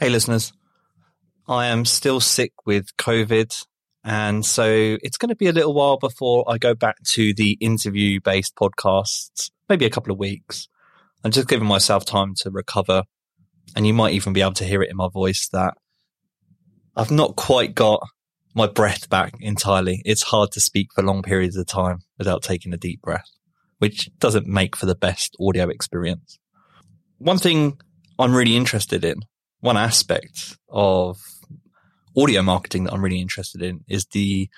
Hey, 0.00 0.10
listeners. 0.10 0.52
I 1.48 1.66
am 1.66 1.84
still 1.84 2.20
sick 2.20 2.52
with 2.64 2.96
COVID. 2.98 3.66
And 4.04 4.46
so 4.46 4.96
it's 5.02 5.18
going 5.18 5.30
to 5.30 5.34
be 5.34 5.48
a 5.48 5.52
little 5.52 5.74
while 5.74 5.98
before 5.98 6.44
I 6.46 6.56
go 6.56 6.72
back 6.72 7.02
to 7.14 7.34
the 7.34 7.58
interview 7.60 8.20
based 8.20 8.54
podcasts, 8.54 9.50
maybe 9.68 9.86
a 9.86 9.90
couple 9.90 10.12
of 10.12 10.18
weeks. 10.20 10.68
I'm 11.24 11.32
just 11.32 11.48
giving 11.48 11.66
myself 11.66 12.04
time 12.04 12.34
to 12.42 12.50
recover. 12.52 13.02
And 13.74 13.88
you 13.88 13.92
might 13.92 14.14
even 14.14 14.32
be 14.32 14.40
able 14.40 14.52
to 14.52 14.64
hear 14.64 14.82
it 14.82 14.90
in 14.90 14.96
my 14.96 15.08
voice 15.08 15.48
that 15.48 15.74
I've 16.94 17.10
not 17.10 17.34
quite 17.34 17.74
got 17.74 18.00
my 18.54 18.68
breath 18.68 19.10
back 19.10 19.34
entirely. 19.40 20.00
It's 20.04 20.22
hard 20.22 20.52
to 20.52 20.60
speak 20.60 20.92
for 20.94 21.02
long 21.02 21.24
periods 21.24 21.56
of 21.56 21.66
time 21.66 22.02
without 22.18 22.44
taking 22.44 22.72
a 22.72 22.76
deep 22.76 23.02
breath, 23.02 23.28
which 23.78 24.10
doesn't 24.20 24.46
make 24.46 24.76
for 24.76 24.86
the 24.86 24.94
best 24.94 25.34
audio 25.40 25.68
experience. 25.68 26.38
One 27.18 27.38
thing 27.38 27.80
I'm 28.16 28.32
really 28.32 28.56
interested 28.56 29.04
in 29.04 29.22
one 29.60 29.76
aspect 29.76 30.56
of 30.68 31.20
audio 32.16 32.42
marketing 32.42 32.84
that 32.84 32.92
I'm 32.92 33.02
really 33.02 33.20
interested 33.20 33.62
in 33.62 33.84
is 33.88 34.06
the 34.06 34.48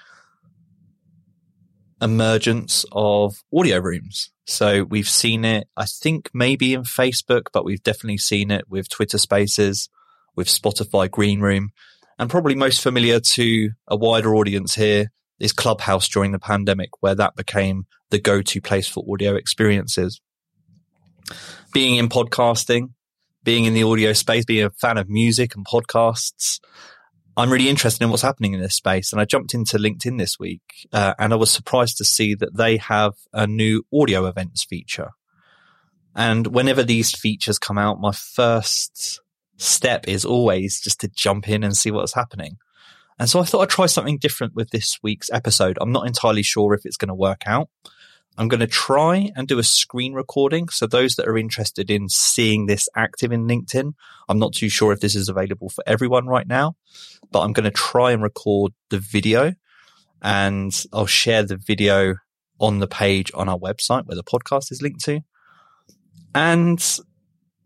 emergence 2.02 2.84
of 2.93 3.37
audio 3.55 3.79
rooms. 3.79 4.30
So 4.47 4.84
we've 4.84 5.09
seen 5.09 5.45
it, 5.45 5.69
I 5.77 5.84
think 5.84 6.30
maybe 6.33 6.74
in 6.74 6.83
Facebook, 6.83 7.47
but 7.52 7.65
we've 7.65 7.83
definitely 7.83 8.19
seen 8.19 8.51
it 8.51 8.65
with 8.69 8.88
Twitter 8.88 9.19
spaces, 9.19 9.88
with 10.34 10.48
Spotify 10.48 11.10
Green 11.10 11.41
Room, 11.41 11.71
and 12.19 12.30
probably 12.30 12.55
most 12.55 12.82
familiar 12.82 13.21
to 13.21 13.71
a 13.87 13.96
wider 13.96 14.35
audience 14.35 14.74
here 14.74 15.10
is 15.38 15.52
Clubhouse 15.52 16.09
during 16.09 16.32
the 16.32 16.38
pandemic, 16.38 16.91
where 17.01 17.15
that 17.15 17.37
became 17.37 17.87
the 18.10 18.19
go-to 18.19 18.60
place 18.60 18.88
for 18.88 19.05
audio 19.10 19.35
experiences. 19.35 20.21
Being 21.73 21.96
in 21.96 22.09
podcasting, 22.09 22.91
being 23.43 23.65
in 23.65 23.75
the 23.75 23.83
audio 23.85 24.12
space, 24.12 24.45
being 24.45 24.65
a 24.65 24.71
fan 24.71 24.99
of 24.99 25.09
music 25.09 25.55
and 25.55 25.67
podcasts, 25.67 26.61
I'm 27.37 27.51
really 27.51 27.69
interested 27.69 28.05
in 28.05 28.11
what's 28.11 28.23
happening 28.23 28.55
in 28.55 28.61
this 28.61 28.75
space. 28.75 29.13
And 29.13 29.21
I 29.21 29.24
jumped 29.24 29.55
into 29.55 29.79
LinkedIn 29.79 30.19
this 30.19 30.38
week 30.38 30.63
uh, 30.93 31.15
and 31.19 31.32
I 31.32 31.37
was 31.37 31.51
surprised 31.51 31.97
to 31.99 32.05
see 32.05 32.35
that 32.35 32.57
they 32.57 32.77
have 32.79 33.15
a 33.32 33.47
new 33.47 33.85
audio 33.93 34.27
events 34.27 34.65
feature. 34.65 35.10
And 36.15 36.49
whenever 36.49 36.82
these 36.82 37.13
features 37.13 37.59
come 37.59 37.79
out, 37.79 38.01
my 38.01 38.13
first 38.13 39.21
step 39.57 40.09
is 40.09 40.25
always 40.25 40.80
just 40.80 41.01
to 41.01 41.09
jump 41.09 41.49
in 41.49 41.63
and 41.63 41.77
see 41.77 41.91
what's 41.91 42.15
happening. 42.15 42.57
And 43.19 43.29
so 43.29 43.41
I 43.41 43.45
thought 43.45 43.60
I'd 43.60 43.69
try 43.69 43.87
something 43.87 44.19
different 44.19 44.54
with 44.54 44.71
this 44.71 44.99
week's 45.02 45.30
episode. 45.30 45.79
I'm 45.80 45.93
not 45.93 46.07
entirely 46.07 46.43
sure 46.43 46.75
if 46.75 46.85
it's 46.85 46.97
going 46.97 47.09
to 47.09 47.15
work 47.15 47.43
out. 47.47 47.69
I'm 48.38 48.48
going 48.48 48.60
to 48.60 48.66
try 48.66 49.30
and 49.36 49.46
do 49.46 49.59
a 49.59 49.64
screen 49.64 50.14
recording. 50.14 50.68
So 50.68 50.86
those 50.86 51.16
that 51.16 51.28
are 51.28 51.36
interested 51.36 51.90
in 51.90 52.09
seeing 52.09 52.66
this 52.66 52.88
active 52.96 53.32
in 53.32 53.46
LinkedIn, 53.46 53.92
I'm 54.28 54.38
not 54.38 54.54
too 54.54 54.68
sure 54.68 54.92
if 54.92 55.00
this 55.00 55.14
is 55.14 55.28
available 55.28 55.68
for 55.68 55.84
everyone 55.86 56.26
right 56.26 56.46
now, 56.46 56.76
but 57.30 57.40
I'm 57.40 57.52
going 57.52 57.64
to 57.64 57.70
try 57.70 58.12
and 58.12 58.23
record 58.23 58.73
the 58.88 58.98
video 58.98 59.54
and 60.23 60.84
I'll 60.92 61.06
share 61.06 61.42
the 61.42 61.56
video 61.56 62.16
on 62.58 62.78
the 62.78 62.86
page 62.86 63.30
on 63.34 63.48
our 63.48 63.58
website 63.58 64.06
where 64.06 64.16
the 64.16 64.25
podcast 64.25 64.70
is 64.70 64.82
linked 64.82 65.04
to. 65.04 65.20
And 66.34 66.82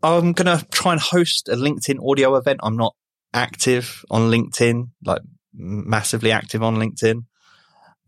I'm 0.01 0.33
going 0.33 0.57
to 0.57 0.65
try 0.71 0.93
and 0.93 1.01
host 1.01 1.49
a 1.49 1.55
LinkedIn 1.55 2.05
audio 2.09 2.35
event. 2.35 2.59
I'm 2.63 2.77
not 2.77 2.95
active 3.33 4.03
on 4.09 4.31
LinkedIn, 4.31 4.89
like 5.03 5.21
massively 5.53 6.31
active 6.31 6.63
on 6.63 6.75
LinkedIn. 6.77 7.25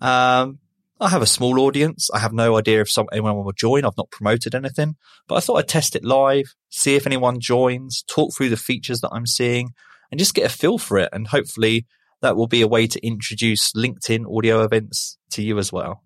Um, 0.01 0.59
I 0.99 1.09
have 1.09 1.21
a 1.21 1.27
small 1.27 1.59
audience. 1.59 2.09
I 2.11 2.19
have 2.19 2.33
no 2.33 2.57
idea 2.57 2.81
if 2.81 2.89
some, 2.89 3.07
anyone 3.11 3.37
will 3.37 3.51
join. 3.51 3.85
I've 3.85 3.97
not 3.97 4.09
promoted 4.09 4.55
anything, 4.55 4.95
but 5.27 5.35
I 5.35 5.39
thought 5.41 5.57
I'd 5.57 5.67
test 5.67 5.95
it 5.95 6.03
live, 6.03 6.55
see 6.69 6.95
if 6.95 7.05
anyone 7.05 7.39
joins, 7.39 8.03
talk 8.03 8.33
through 8.35 8.49
the 8.49 8.57
features 8.57 9.01
that 9.01 9.11
I'm 9.11 9.27
seeing 9.27 9.73
and 10.11 10.17
just 10.17 10.33
get 10.33 10.45
a 10.45 10.49
feel 10.49 10.79
for 10.79 10.97
it. 10.97 11.09
And 11.13 11.27
hopefully 11.27 11.85
that 12.21 12.35
will 12.35 12.47
be 12.47 12.61
a 12.61 12.67
way 12.67 12.87
to 12.87 13.05
introduce 13.05 13.73
LinkedIn 13.73 14.25
audio 14.35 14.63
events 14.63 15.19
to 15.31 15.43
you 15.43 15.59
as 15.59 15.71
well. 15.71 16.01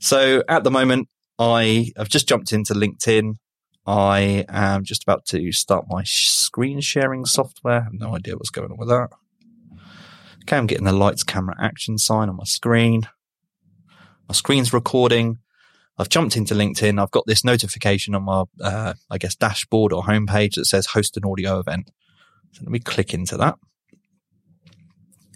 So 0.00 0.42
at 0.48 0.64
the 0.64 0.70
moment, 0.70 1.08
I 1.38 1.92
have 1.96 2.10
just 2.10 2.28
jumped 2.28 2.52
into 2.52 2.74
LinkedIn. 2.74 3.38
I 3.86 4.44
am 4.48 4.84
just 4.84 5.02
about 5.02 5.24
to 5.26 5.50
start 5.50 5.86
my 5.88 6.02
screen 6.04 6.80
sharing 6.80 7.24
software. 7.24 7.80
I 7.80 7.84
have 7.84 7.94
no 7.94 8.14
idea 8.14 8.36
what's 8.36 8.50
going 8.50 8.70
on 8.70 8.76
with 8.76 8.88
that. 8.88 9.08
Okay, 10.42 10.58
I'm 10.58 10.66
getting 10.66 10.84
the 10.84 10.92
lights, 10.92 11.24
camera, 11.24 11.56
action 11.58 11.96
sign 11.96 12.28
on 12.28 12.36
my 12.36 12.44
screen. 12.44 13.08
My 14.32 14.34
screen's 14.34 14.72
recording. 14.72 15.40
I've 15.98 16.08
jumped 16.08 16.38
into 16.38 16.54
LinkedIn. 16.54 16.98
I've 16.98 17.10
got 17.10 17.26
this 17.26 17.44
notification 17.44 18.14
on 18.14 18.22
my, 18.22 18.44
uh, 18.62 18.94
I 19.10 19.18
guess, 19.18 19.36
dashboard 19.36 19.92
or 19.92 20.02
homepage 20.02 20.54
that 20.54 20.64
says 20.64 20.86
host 20.86 21.18
an 21.18 21.26
audio 21.26 21.58
event. 21.58 21.90
So 22.52 22.62
let 22.62 22.70
me 22.70 22.78
click 22.78 23.12
into 23.12 23.36
that. 23.36 23.56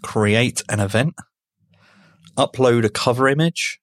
Create 0.02 0.62
an 0.70 0.80
event. 0.80 1.12
Upload 2.38 2.86
a 2.86 2.88
cover 2.88 3.28
image. 3.28 3.80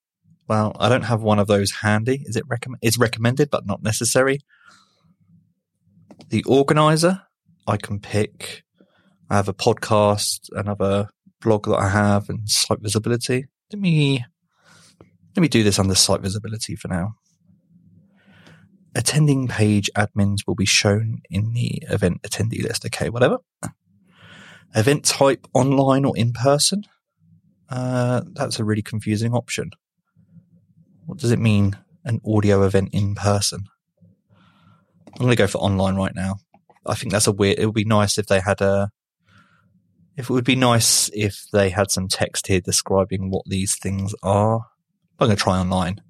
Well, 0.48 0.76
I 0.80 0.90
don't 0.90 1.04
have 1.04 1.22
one 1.22 1.38
of 1.38 1.46
those 1.46 1.70
handy. 1.70 2.24
Is 2.26 2.36
it 2.36 2.46
recommend? 2.48 2.80
It's 2.82 2.98
recommended, 2.98 3.52
but 3.52 3.68
not 3.68 3.84
necessary. 3.84 4.40
The 6.30 6.44
organizer, 6.46 7.22
I 7.68 7.78
can 7.78 8.00
pick. 8.00 8.64
I 9.30 9.36
have 9.36 9.48
a 9.48 9.54
podcast, 9.54 10.50
another 10.54 11.10
blog 11.40 11.68
that 11.68 11.78
I 11.78 11.90
have, 11.90 12.30
and 12.30 12.50
site 12.50 12.82
visibility. 12.82 13.46
Let 13.72 13.80
me 13.80 14.26
let 15.36 15.42
me 15.42 15.48
do 15.48 15.64
this 15.64 15.80
under 15.80 15.96
site 15.96 16.22
visibility 16.22 16.76
for 16.76 16.88
now. 16.88 17.16
Attending 18.96 19.48
page 19.48 19.90
admins 19.96 20.42
will 20.46 20.56
be 20.56 20.66
shown 20.66 21.22
in 21.30 21.54
the 21.54 21.84
event 21.90 22.22
attendee 22.22 22.62
list. 22.62 22.86
Okay, 22.86 23.10
whatever. 23.10 23.40
Event 24.76 25.06
type 25.06 25.48
online 25.54 26.06
or 26.06 26.16
in 26.16 26.34
person. 26.34 26.84
Uh, 27.70 28.22
that's 28.34 28.60
a 28.60 28.64
really 28.64 28.84
confusing 28.84 29.34
option. 29.34 29.72
What 31.06 31.18
does 31.18 31.32
it 31.32 31.40
mean? 31.40 31.78
An 32.06 32.22
audio 32.26 32.64
event 32.64 32.90
in 32.92 33.16
person. 33.16 33.66
I'm 34.28 35.20
going 35.20 35.30
to 35.30 35.36
go 35.36 35.48
for 35.48 35.60
online 35.60 35.96
right 35.96 36.14
now. 36.14 36.38
I 36.86 36.96
think 36.96 37.12
that's 37.12 37.28
a 37.28 37.32
weird. 37.32 37.60
It 37.60 37.66
would 37.66 37.76
be 37.76 37.86
nice 37.86 38.18
if 38.18 38.28
they 38.28 38.40
had 38.40 38.62
a. 38.62 38.92
If 40.16 40.30
it 40.30 40.34
would 40.34 40.44
be 40.44 40.56
nice 40.56 41.10
if 41.14 41.46
they 41.52 41.72
had 41.72 41.90
some 41.90 42.08
text 42.08 42.48
here 42.48 42.62
describing 42.62 43.32
what 43.32 43.46
these 43.48 43.76
things 43.76 44.14
are. 44.22 44.68
I'm 45.20 45.28
going 45.28 45.38
to 45.38 45.42
try 45.44 45.60
online. 45.60 46.02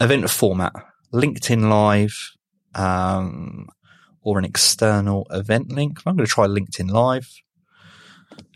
Event 0.00 0.28
format, 0.30 0.72
LinkedIn 1.12 1.68
Live, 1.68 2.32
um, 2.74 3.68
or 4.22 4.38
an 4.38 4.44
external 4.44 5.26
event 5.30 5.70
link. 5.70 6.00
I'm 6.06 6.16
going 6.16 6.26
to 6.26 6.32
try 6.32 6.46
LinkedIn 6.46 6.90
Live. 6.90 7.28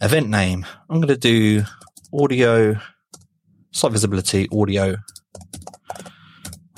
Event 0.00 0.28
name, 0.28 0.66
I'm 0.88 0.96
going 0.96 1.08
to 1.08 1.16
do 1.16 1.62
audio, 2.12 2.76
site 3.70 3.92
visibility, 3.92 4.48
audio, 4.50 4.96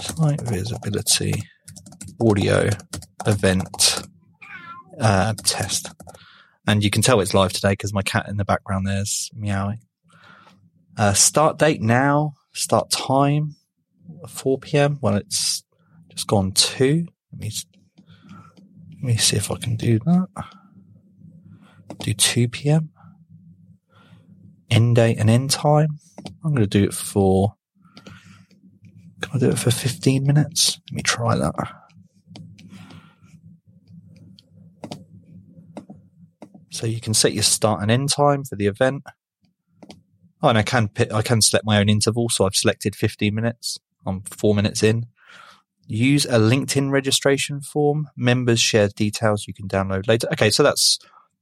site 0.00 0.40
visibility, 0.42 1.32
audio 2.20 2.68
event 3.26 4.02
uh, 4.98 5.34
test. 5.44 5.92
And 6.66 6.84
you 6.84 6.90
can 6.90 7.02
tell 7.02 7.20
it's 7.20 7.34
live 7.34 7.52
today 7.52 7.72
because 7.72 7.94
my 7.94 8.02
cat 8.02 8.28
in 8.28 8.36
the 8.36 8.44
background 8.44 8.86
there's 8.86 9.30
meowing. 9.32 9.80
Uh, 10.96 11.14
start 11.14 11.58
date 11.58 11.80
now 11.80 12.34
start 12.52 12.90
time 12.90 13.56
4 14.28 14.58
p.m. 14.58 14.98
Well, 15.00 15.16
it's 15.16 15.64
just 16.08 16.26
gone 16.26 16.52
two. 16.52 17.06
Let 17.32 17.40
me 17.40 17.52
let 18.94 19.02
me 19.02 19.16
see 19.16 19.36
if 19.36 19.50
I 19.50 19.56
can 19.56 19.76
do 19.76 19.98
that. 20.00 20.28
Do 22.00 22.12
2 22.12 22.48
p.m. 22.48 22.90
End 24.70 24.96
date 24.96 25.18
and 25.18 25.30
end 25.30 25.50
time. 25.50 25.98
I'm 26.44 26.54
going 26.54 26.56
to 26.56 26.66
do 26.66 26.84
it 26.84 26.94
for. 26.94 27.54
Can 29.20 29.32
I 29.34 29.38
do 29.38 29.50
it 29.50 29.58
for 29.58 29.70
15 29.70 30.24
minutes? 30.24 30.80
Let 30.90 30.96
me 30.96 31.02
try 31.02 31.36
that. 31.36 31.54
So 36.70 36.86
you 36.86 37.00
can 37.00 37.12
set 37.12 37.34
your 37.34 37.42
start 37.42 37.82
and 37.82 37.90
end 37.90 38.08
time 38.08 38.44
for 38.44 38.56
the 38.56 38.66
event. 38.66 39.02
Oh, 40.42 40.48
and 40.48 40.58
I 40.58 40.62
can 40.62 40.88
pick, 40.88 41.12
I 41.12 41.22
can 41.22 41.42
select 41.42 41.66
my 41.66 41.78
own 41.78 41.88
interval. 41.88 42.28
So 42.28 42.46
I've 42.46 42.54
selected 42.54 42.96
15 42.96 43.34
minutes. 43.34 43.78
I'm 44.06 44.22
four 44.22 44.54
minutes 44.54 44.82
in. 44.82 45.06
Use 45.86 46.24
a 46.24 46.38
LinkedIn 46.38 46.90
registration 46.90 47.60
form. 47.60 48.08
Members 48.16 48.60
share 48.60 48.88
details 48.88 49.46
you 49.46 49.54
can 49.54 49.68
download 49.68 50.06
later. 50.06 50.28
Okay. 50.32 50.50
So 50.50 50.62
that's 50.62 50.98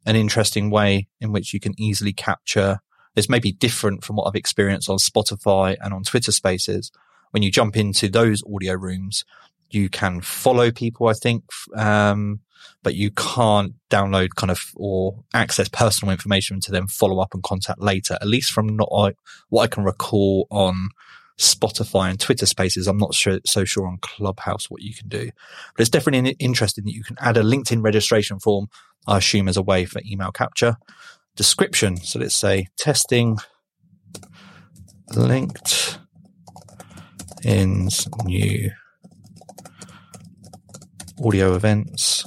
an 0.06 0.16
interesting 0.16 0.70
way 0.70 1.08
in 1.20 1.32
which 1.32 1.52
you 1.52 1.60
can 1.60 1.74
easily 1.78 2.12
capture. 2.12 2.80
This 3.14 3.28
may 3.28 3.38
be 3.38 3.52
different 3.52 4.04
from 4.04 4.16
what 4.16 4.24
I've 4.24 4.34
experienced 4.34 4.88
on 4.88 4.98
Spotify 4.98 5.76
and 5.80 5.92
on 5.92 6.02
Twitter 6.02 6.32
spaces. 6.32 6.90
When 7.30 7.42
you 7.42 7.50
jump 7.50 7.76
into 7.76 8.08
those 8.08 8.42
audio 8.52 8.74
rooms, 8.74 9.24
you 9.70 9.88
can 9.88 10.20
follow 10.20 10.70
people, 10.70 11.08
I 11.08 11.12
think. 11.12 11.44
Um, 11.76 12.40
but 12.82 12.94
you 12.94 13.10
can't 13.10 13.74
download 13.90 14.30
kind 14.36 14.50
of 14.50 14.72
or 14.76 15.24
access 15.34 15.68
personal 15.68 16.12
information 16.12 16.60
to 16.60 16.72
then 16.72 16.86
follow 16.86 17.20
up 17.20 17.34
and 17.34 17.42
contact 17.42 17.80
later, 17.80 18.14
at 18.20 18.28
least 18.28 18.52
from 18.52 18.76
not 18.76 18.88
what 19.48 19.62
I 19.62 19.66
can 19.66 19.84
recall 19.84 20.46
on 20.50 20.90
Spotify 21.38 22.10
and 22.10 22.18
Twitter 22.20 22.46
spaces. 22.46 22.86
I'm 22.88 22.98
not 22.98 23.14
sure, 23.14 23.38
so 23.46 23.64
sure 23.64 23.86
on 23.86 23.98
Clubhouse 23.98 24.70
what 24.70 24.82
you 24.82 24.94
can 24.94 25.08
do, 25.08 25.30
but 25.76 25.80
it's 25.80 25.90
definitely 25.90 26.36
interesting 26.38 26.84
that 26.84 26.94
you 26.94 27.04
can 27.04 27.16
add 27.20 27.36
a 27.36 27.42
LinkedIn 27.42 27.82
registration 27.82 28.38
form, 28.40 28.68
I 29.06 29.18
assume 29.18 29.48
as 29.48 29.56
a 29.56 29.62
way 29.62 29.84
for 29.84 30.00
email 30.04 30.32
capture. 30.32 30.76
Description. 31.36 31.98
So 31.98 32.18
let's 32.18 32.34
say 32.34 32.66
testing 32.76 33.38
linked 35.14 36.00
in's 37.44 38.08
new 38.24 38.70
audio 41.24 41.54
events 41.54 42.26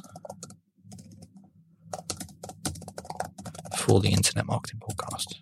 for 3.81 4.00
the 4.00 4.10
Internet 4.10 4.45
Marketing 4.45 4.80
Podcast. 4.80 5.42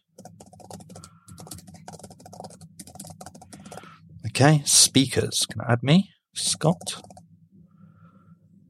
Okay, 4.28 4.62
speakers. 4.64 5.46
Can 5.46 5.60
I 5.62 5.74
add 5.74 5.84
me? 5.84 6.12
Scott? 6.34 7.02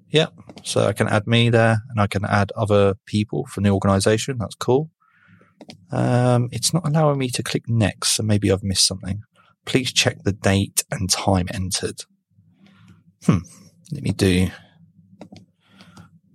Yep. 0.09 0.33
So 0.63 0.87
I 0.87 0.93
can 0.93 1.07
add 1.07 1.27
me 1.27 1.49
there 1.49 1.83
and 1.89 2.01
I 2.01 2.07
can 2.07 2.25
add 2.25 2.51
other 2.55 2.95
people 3.05 3.45
from 3.45 3.63
the 3.63 3.69
organization. 3.69 4.37
That's 4.39 4.55
cool. 4.55 4.89
Um, 5.91 6.49
it's 6.51 6.73
not 6.73 6.87
allowing 6.87 7.19
me 7.19 7.29
to 7.29 7.43
click 7.43 7.69
next, 7.69 8.09
so 8.09 8.23
maybe 8.23 8.51
I've 8.51 8.63
missed 8.63 8.87
something. 8.87 9.21
Please 9.65 9.93
check 9.93 10.23
the 10.23 10.31
date 10.31 10.83
and 10.89 11.09
time 11.09 11.47
entered. 11.53 12.01
Hmm. 13.25 13.39
Let 13.91 14.01
me 14.01 14.11
do. 14.11 14.49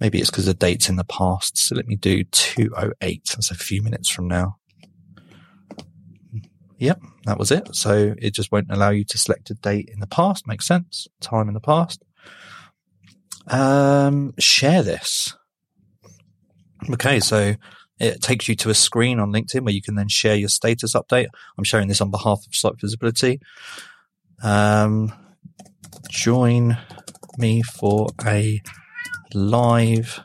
Maybe 0.04 0.20
it's 0.20 0.28
because 0.28 0.44
the 0.44 0.52
date's 0.52 0.90
in 0.90 0.96
the 0.96 1.04
past. 1.04 1.56
So 1.56 1.74
let 1.74 1.86
me 1.86 1.96
do 1.96 2.24
208. 2.24 3.22
That's 3.24 3.50
a 3.50 3.54
few 3.54 3.82
minutes 3.82 4.10
from 4.10 4.28
now. 4.28 4.58
Yep, 6.76 7.00
that 7.24 7.38
was 7.38 7.50
it. 7.50 7.74
So 7.74 8.14
it 8.18 8.34
just 8.34 8.52
won't 8.52 8.66
allow 8.68 8.90
you 8.90 9.04
to 9.04 9.16
select 9.16 9.48
a 9.48 9.54
date 9.54 9.88
in 9.90 10.00
the 10.00 10.06
past. 10.06 10.46
Makes 10.46 10.66
sense. 10.66 11.08
Time 11.22 11.48
in 11.48 11.54
the 11.54 11.60
past. 11.60 12.02
Um, 13.46 14.34
share 14.38 14.82
this. 14.82 15.34
Okay, 16.90 17.18
so 17.18 17.54
it 17.98 18.20
takes 18.20 18.46
you 18.46 18.54
to 18.56 18.68
a 18.68 18.74
screen 18.74 19.18
on 19.18 19.32
LinkedIn 19.32 19.62
where 19.62 19.72
you 19.72 19.80
can 19.80 19.94
then 19.94 20.08
share 20.08 20.36
your 20.36 20.50
status 20.50 20.92
update. 20.92 21.28
I'm 21.56 21.64
sharing 21.64 21.88
this 21.88 22.02
on 22.02 22.10
behalf 22.10 22.40
of 22.46 22.54
Site 22.54 22.78
Visibility. 22.78 23.40
Um, 24.42 25.14
join 26.10 26.76
me 27.38 27.62
for 27.62 28.10
a 28.26 28.60
live 29.34 30.20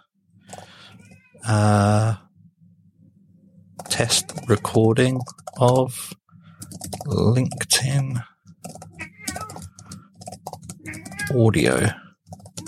uh, 1.45 2.15
test 3.89 4.31
recording 4.47 5.19
of 5.57 6.13
LinkedIn 7.07 8.23
audio 11.35 11.87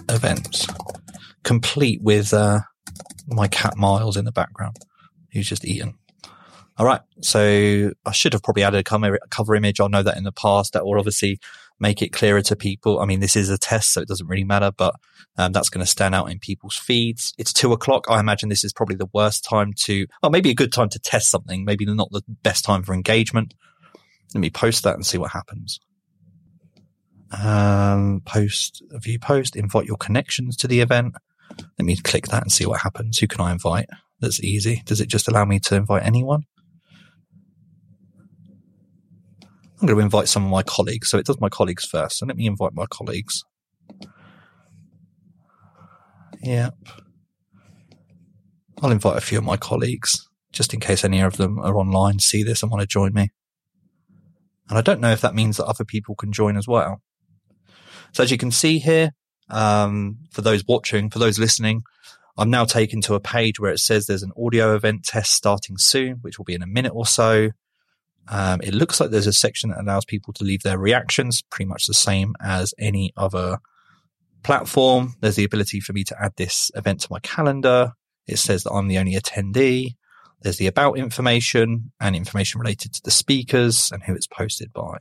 events, 0.09 0.67
complete 1.43 2.01
with 2.01 2.33
uh, 2.33 2.61
my 3.27 3.47
cat 3.47 3.77
Miles 3.77 4.17
in 4.17 4.25
the 4.25 4.31
background, 4.31 4.77
who's 5.31 5.47
just 5.47 5.65
eaten. 5.65 5.95
All 6.81 6.88
right, 6.88 7.01
so 7.22 7.92
I 8.07 8.12
should 8.12 8.33
have 8.33 8.42
probably 8.42 8.63
added 8.63 8.80
a 8.80 8.83
cover, 9.30 9.54
image. 9.54 9.80
I 9.80 9.86
know 9.86 10.01
that 10.01 10.18
in 10.18 10.24
the 10.24 10.31
past 10.31 10.74
that 10.74 10.83
will 10.83 10.98
obviously 10.98 11.39
make 11.80 12.01
it 12.01 12.12
clearer 12.12 12.42
to 12.42 12.56
people. 12.56 13.00
I 13.00 13.06
mean, 13.06 13.19
this 13.19 13.36
is 13.36 13.51
a 13.51 13.57
test, 13.60 13.94
so 13.94 14.01
it 14.01 14.07
doesn't 14.07 14.25
really 14.25 14.44
matter, 14.44 14.72
but 14.75 14.95
um, 15.38 15.51
that's 15.51 15.69
going 15.69 15.86
to 15.86 15.92
stand 15.92 16.16
out 16.16 16.31
in 16.31 16.39
people's 16.39 16.75
feeds. 16.75 17.36
It's 17.38 17.54
two 17.54 17.72
o'clock. 17.72 18.06
I 18.10 18.19
imagine 18.19 18.50
this 18.50 18.63
is 18.63 18.74
probably 18.74 18.95
the 18.95 19.12
worst 19.13 19.44
time 19.44 19.74
to, 19.81 20.07
well, 20.24 20.31
maybe 20.31 20.50
a 20.50 20.56
good 20.56 20.74
time 20.74 20.89
to 20.89 20.98
test 20.98 21.30
something. 21.30 21.63
Maybe 21.66 21.86
not 21.86 22.10
the 22.10 22.24
best 22.42 22.66
time 22.66 22.81
for 22.81 22.95
engagement. 22.95 23.54
Let 24.33 24.42
me 24.42 24.50
post 24.50 24.81
that 24.81 24.95
and 24.95 25.06
see 25.06 25.19
what 25.19 25.30
happens. 25.30 25.80
Um, 27.31 28.24
post, 28.25 28.81
view 28.89 29.19
post, 29.19 29.56
invite 29.56 29.86
your 29.86 29.98
connections 29.98 30.57
to 30.57 30.68
the 30.68 30.80
event. 30.80 31.13
Let 31.78 31.86
me 31.86 31.95
click 31.98 32.30
that 32.30 32.42
and 32.42 32.51
see 32.51 32.66
what 32.66 32.81
happens. 32.81 33.19
Who 33.19 33.28
can 33.28 33.42
I 33.42 33.51
invite? 33.51 33.86
That's 34.19 34.44
easy. 34.44 34.81
Does 34.86 35.00
it 35.00 35.10
just 35.10 35.28
allow 35.28 35.45
me 35.45 35.60
to 35.60 35.75
invite 35.75 36.04
anyone? 36.04 36.45
I'm 39.81 39.88
going 39.88 39.98
to 39.98 40.04
invite 40.04 40.28
some 40.28 40.45
of 40.45 40.51
my 40.51 40.62
colleagues. 40.62 41.10
So 41.10 41.18
it 41.18 41.25
does 41.25 41.42
my 41.42 41.50
colleagues 41.50 41.86
first. 41.86 42.19
So 42.19 42.28
let 42.28 42.38
me 42.38 42.45
invite 42.45 42.74
my 42.74 42.86
colleagues. 42.86 43.44
Yep. 46.44 46.75
I'll 48.81 48.92
invite 48.92 49.18
a 49.18 49.22
few 49.22 49.39
of 49.39 49.44
my 49.44 49.57
colleagues 49.57 50.28
just 50.51 50.74
in 50.74 50.80
case 50.80 51.04
any 51.04 51.22
of 51.22 51.38
them 51.38 51.57
are 51.60 51.78
online, 51.78 52.19
see 52.19 52.44
this 52.44 52.62
and 52.62 52.72
want 52.72 52.81
to 52.81 52.88
join 52.88 53.13
me. 53.13 53.30
And 54.69 54.78
I 54.78 54.81
don't 54.81 55.01
know 55.01 55.12
if 55.12 55.22
that 55.22 55.33
means 55.33 55.57
that 55.57 55.66
other 55.66 55.86
people 55.86 56.13
can 56.13 56.31
join 56.31 56.57
as 56.57 56.68
well. 56.68 57.01
So 58.13 58.24
as 58.24 58.31
you 58.31 58.38
can 58.38 58.51
see 58.51 58.78
here, 58.80 59.12
um, 59.50 60.18
for 60.31 60.42
those 60.42 60.63
watching, 60.68 61.10
for 61.10 61.19
those 61.19 61.39
listening, 61.39 61.83
I'm 62.38 62.50
now 62.50 62.66
taken 62.66 63.01
to 63.01 63.16
a 63.16 63.19
page 63.19 63.60
where 63.60 63.72
it 63.72 63.80
says 63.80 64.06
there's 64.06 64.24
an 64.24 64.31
audio 64.38 64.75
event 64.75 65.04
test 65.04 65.33
starting 65.33 65.78
soon, 65.78 66.18
which 66.22 66.38
will 66.38 66.45
be 66.45 66.54
in 66.54 66.62
a 66.62 66.68
minute 66.68 66.94
or 66.94 67.06
so. 67.06 67.50
Um, 68.27 68.62
it 68.62 68.73
looks 68.73 69.00
like 69.00 69.09
there's 69.09 69.27
a 69.27 69.33
section 69.33 69.71
that 69.71 69.81
allows 69.81 70.06
people 70.06 70.33
to 70.33 70.44
leave 70.44 70.63
their 70.63 70.77
reactions, 70.77 71.41
pretty 71.50 71.68
much 71.68 71.88
the 71.88 71.94
same 71.94 72.35
as 72.41 72.73
any 72.79 73.12
other 73.18 73.59
platform. 74.44 75.15
There's 75.21 75.35
the 75.35 75.44
ability 75.44 75.79
for 75.79 75.94
me 75.94 76.03
to 76.06 76.21
add 76.21 76.33
this 76.38 76.71
event 76.75 77.01
to 77.01 77.07
my 77.12 77.19
calendar. 77.19 77.94
It 78.27 78.38
says 78.38 78.63
that 78.63 78.71
I'm 78.71 78.88
the 78.88 78.97
only 78.97 79.15
attendee. 79.15 79.95
There's 80.41 80.57
the 80.57 80.68
about 80.68 80.97
information 80.97 81.91
and 82.00 82.15
information 82.15 82.59
related 82.59 82.94
to 82.94 83.01
the 83.03 83.12
speakers 83.12 83.91
and 83.91 84.03
who 84.03 84.15
it's 84.15 84.27
posted 84.27 84.73
by. 84.73 84.97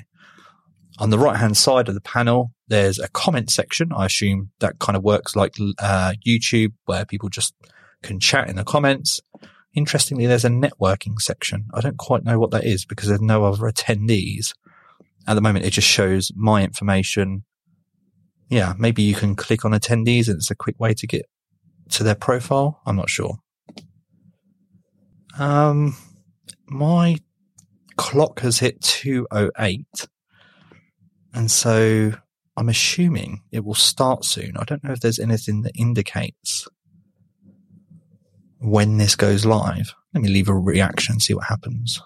On 0.98 1.08
the 1.08 1.18
right 1.18 1.36
hand 1.36 1.56
side 1.56 1.88
of 1.88 1.94
the 1.94 2.00
panel, 2.00 2.52
there's 2.68 2.98
a 2.98 3.08
comment 3.08 3.50
section. 3.50 3.90
I 3.94 4.06
assume 4.06 4.50
that 4.60 4.78
kind 4.80 4.96
of 4.96 5.02
works 5.02 5.34
like 5.34 5.54
uh, 5.78 6.12
YouTube, 6.26 6.72
where 6.84 7.06
people 7.06 7.30
just 7.30 7.54
can 8.02 8.20
chat 8.20 8.50
in 8.50 8.56
the 8.56 8.64
comments. 8.64 9.20
Interestingly, 9.74 10.26
there's 10.26 10.44
a 10.44 10.50
networking 10.50 11.20
section. 11.20 11.66
I 11.72 11.80
don't 11.80 11.96
quite 11.96 12.24
know 12.24 12.38
what 12.38 12.50
that 12.50 12.64
is 12.64 12.84
because 12.84 13.08
there's 13.08 13.20
no 13.20 13.44
other 13.44 13.70
attendees. 13.70 14.52
At 15.26 15.34
the 15.34 15.40
moment, 15.40 15.64
it 15.64 15.70
just 15.70 15.88
shows 15.88 16.32
my 16.34 16.64
information. 16.64 17.44
Yeah, 18.48 18.74
maybe 18.78 19.02
you 19.02 19.14
can 19.14 19.36
click 19.36 19.64
on 19.64 19.72
attendees 19.72 20.26
and 20.26 20.36
it's 20.36 20.50
a 20.50 20.56
quick 20.56 20.78
way 20.80 20.94
to 20.94 21.06
get 21.06 21.26
to 21.90 22.02
their 22.02 22.16
profile. 22.16 22.80
I'm 22.84 22.96
not 22.96 23.10
sure. 23.10 23.38
Um, 25.38 25.96
my 26.66 27.18
clock 27.96 28.40
has 28.40 28.58
hit 28.58 28.80
208 28.80 30.08
and 31.32 31.50
so 31.50 32.12
I'm 32.56 32.68
assuming 32.68 33.42
it 33.52 33.64
will 33.64 33.74
start 33.74 34.24
soon. 34.24 34.56
I 34.56 34.64
don't 34.64 34.82
know 34.82 34.92
if 34.92 35.00
there's 35.00 35.18
anything 35.18 35.62
that 35.62 35.72
indicates 35.76 36.66
when 38.60 38.98
this 38.98 39.16
goes 39.16 39.44
live. 39.44 39.94
Let 40.14 40.22
me 40.22 40.28
leave 40.28 40.48
a 40.48 40.54
reaction, 40.54 41.14
and 41.14 41.22
see 41.22 41.34
what 41.34 41.46
happens. 41.46 42.00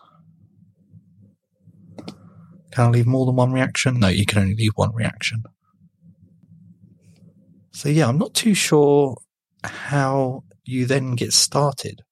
Can 2.70 2.86
I 2.86 2.88
leave 2.88 3.06
more 3.06 3.26
than 3.26 3.36
one 3.36 3.52
reaction? 3.52 4.00
No, 4.00 4.08
you 4.08 4.26
can 4.26 4.38
only 4.38 4.54
leave 4.56 4.72
one 4.74 4.94
reaction. 4.94 5.44
So 7.70 7.88
yeah, 7.88 8.08
I'm 8.08 8.18
not 8.18 8.34
too 8.34 8.54
sure 8.54 9.16
how 9.62 10.44
you 10.64 10.86
then 10.86 11.14
get 11.14 11.32
started. 11.32 12.02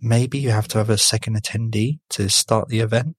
Maybe 0.00 0.38
you 0.38 0.50
have 0.50 0.68
to 0.68 0.78
have 0.78 0.90
a 0.90 0.98
second 0.98 1.36
attendee 1.36 2.00
to 2.10 2.28
start 2.28 2.68
the 2.68 2.80
event. 2.80 3.16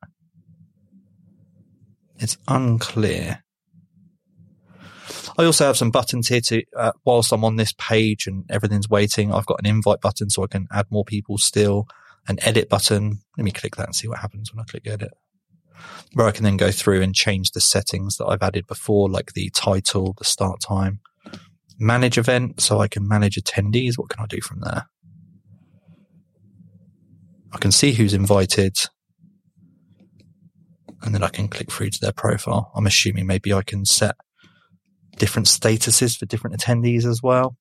It's 2.19 2.37
unclear. 2.47 3.43
I 5.37 5.45
also 5.45 5.65
have 5.65 5.77
some 5.77 5.91
buttons 5.91 6.27
here 6.27 6.41
to, 6.41 6.63
uh, 6.75 6.91
whilst 7.05 7.31
I'm 7.31 7.45
on 7.45 7.57
this 7.57 7.73
page 7.77 8.25
and 8.25 8.43
everything's 8.49 8.89
waiting, 8.89 9.31
I've 9.31 9.45
got 9.45 9.59
an 9.59 9.67
invite 9.67 10.01
button 10.01 10.31
so 10.31 10.43
I 10.43 10.47
can 10.47 10.67
add 10.71 10.87
more 10.89 11.05
people 11.05 11.37
still, 11.37 11.87
an 12.27 12.39
edit 12.41 12.69
button. 12.69 13.19
Let 13.37 13.43
me 13.43 13.51
click 13.51 13.75
that 13.75 13.85
and 13.85 13.95
see 13.95 14.07
what 14.07 14.17
happens 14.17 14.51
when 14.51 14.61
I 14.61 14.63
click 14.63 14.87
edit. 14.87 15.11
Where 16.13 16.25
I 16.25 16.31
can 16.31 16.43
then 16.43 16.57
go 16.57 16.71
through 16.71 17.03
and 17.03 17.13
change 17.13 17.51
the 17.51 17.61
settings 17.61 18.17
that 18.17 18.25
I've 18.25 18.41
added 18.41 18.65
before, 18.65 19.09
like 19.09 19.33
the 19.33 19.51
title, 19.51 20.15
the 20.17 20.25
start 20.25 20.59
time, 20.59 21.01
manage 21.77 22.17
event. 22.17 22.59
So 22.59 22.79
I 22.79 22.87
can 22.87 23.07
manage 23.07 23.35
attendees. 23.35 23.95
What 23.95 24.09
can 24.09 24.23
I 24.23 24.25
do 24.25 24.41
from 24.41 24.61
there? 24.61 24.87
I 27.53 27.59
can 27.59 27.71
see 27.71 27.93
who's 27.93 28.13
invited 28.13 28.75
and 31.03 31.13
then 31.13 31.23
I 31.23 31.29
can 31.29 31.47
click 31.47 31.71
through 31.71 31.91
to 31.91 31.99
their 32.01 32.11
profile. 32.11 32.71
I'm 32.75 32.87
assuming 32.87 33.27
maybe 33.27 33.53
I 33.53 33.61
can 33.61 33.85
set 33.85 34.15
different 35.17 35.47
statuses 35.47 36.17
for 36.17 36.25
different 36.25 36.57
attendees 36.57 37.05
as 37.05 37.21
well. 37.21 37.57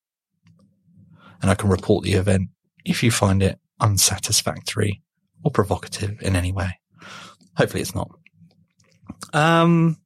And 1.41 1.51
I 1.51 1.55
can 1.55 1.69
report 1.69 2.03
the 2.03 2.13
event 2.13 2.49
if 2.85 3.03
you 3.03 3.11
find 3.11 3.43
it 3.43 3.59
unsatisfactory 3.79 5.01
or 5.43 5.51
provocative 5.51 6.21
in 6.21 6.35
any 6.35 6.51
way. 6.51 6.79
Hopefully 7.55 7.81
it's 7.81 7.95
not. 7.95 8.09
Um, 9.33 9.97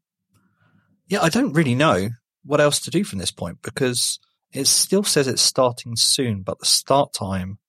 yeah, 1.08 1.22
I 1.22 1.30
don't 1.30 1.54
really 1.54 1.76
know 1.76 2.10
what 2.44 2.62
else 2.62 2.80
to 2.82 2.92
do 2.92 3.04
from 3.04 3.20
this 3.20 3.32
point 3.32 3.60
because 3.62 4.20
it 4.52 4.68
still 4.68 5.04
says 5.04 5.28
it's 5.28 5.42
starting 5.42 5.96
soon, 5.96 6.42
but 6.42 6.60
the 6.60 6.66
start 6.66 7.14
time, 7.14 7.60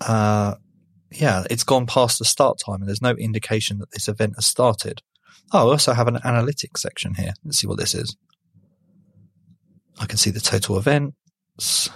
uh, 0.00 0.54
yeah, 1.10 1.44
it's 1.50 1.64
gone 1.64 1.86
past 1.86 2.18
the 2.18 2.24
start 2.24 2.58
time 2.64 2.80
and 2.80 2.88
there's 2.88 3.02
no 3.02 3.12
indication 3.12 3.78
that 3.78 3.90
this 3.92 4.08
event 4.08 4.34
has 4.36 4.46
started. 4.46 5.02
Oh, 5.52 5.68
I 5.68 5.72
also 5.72 5.92
have 5.92 6.08
an 6.08 6.16
analytics 6.16 6.78
section 6.78 7.14
here. 7.14 7.32
Let's 7.44 7.58
see 7.58 7.66
what 7.66 7.78
this 7.78 7.94
is. 7.94 8.16
I 10.00 10.06
can 10.06 10.18
see 10.18 10.30
the 10.30 10.40
total 10.40 10.76
events, 10.76 11.88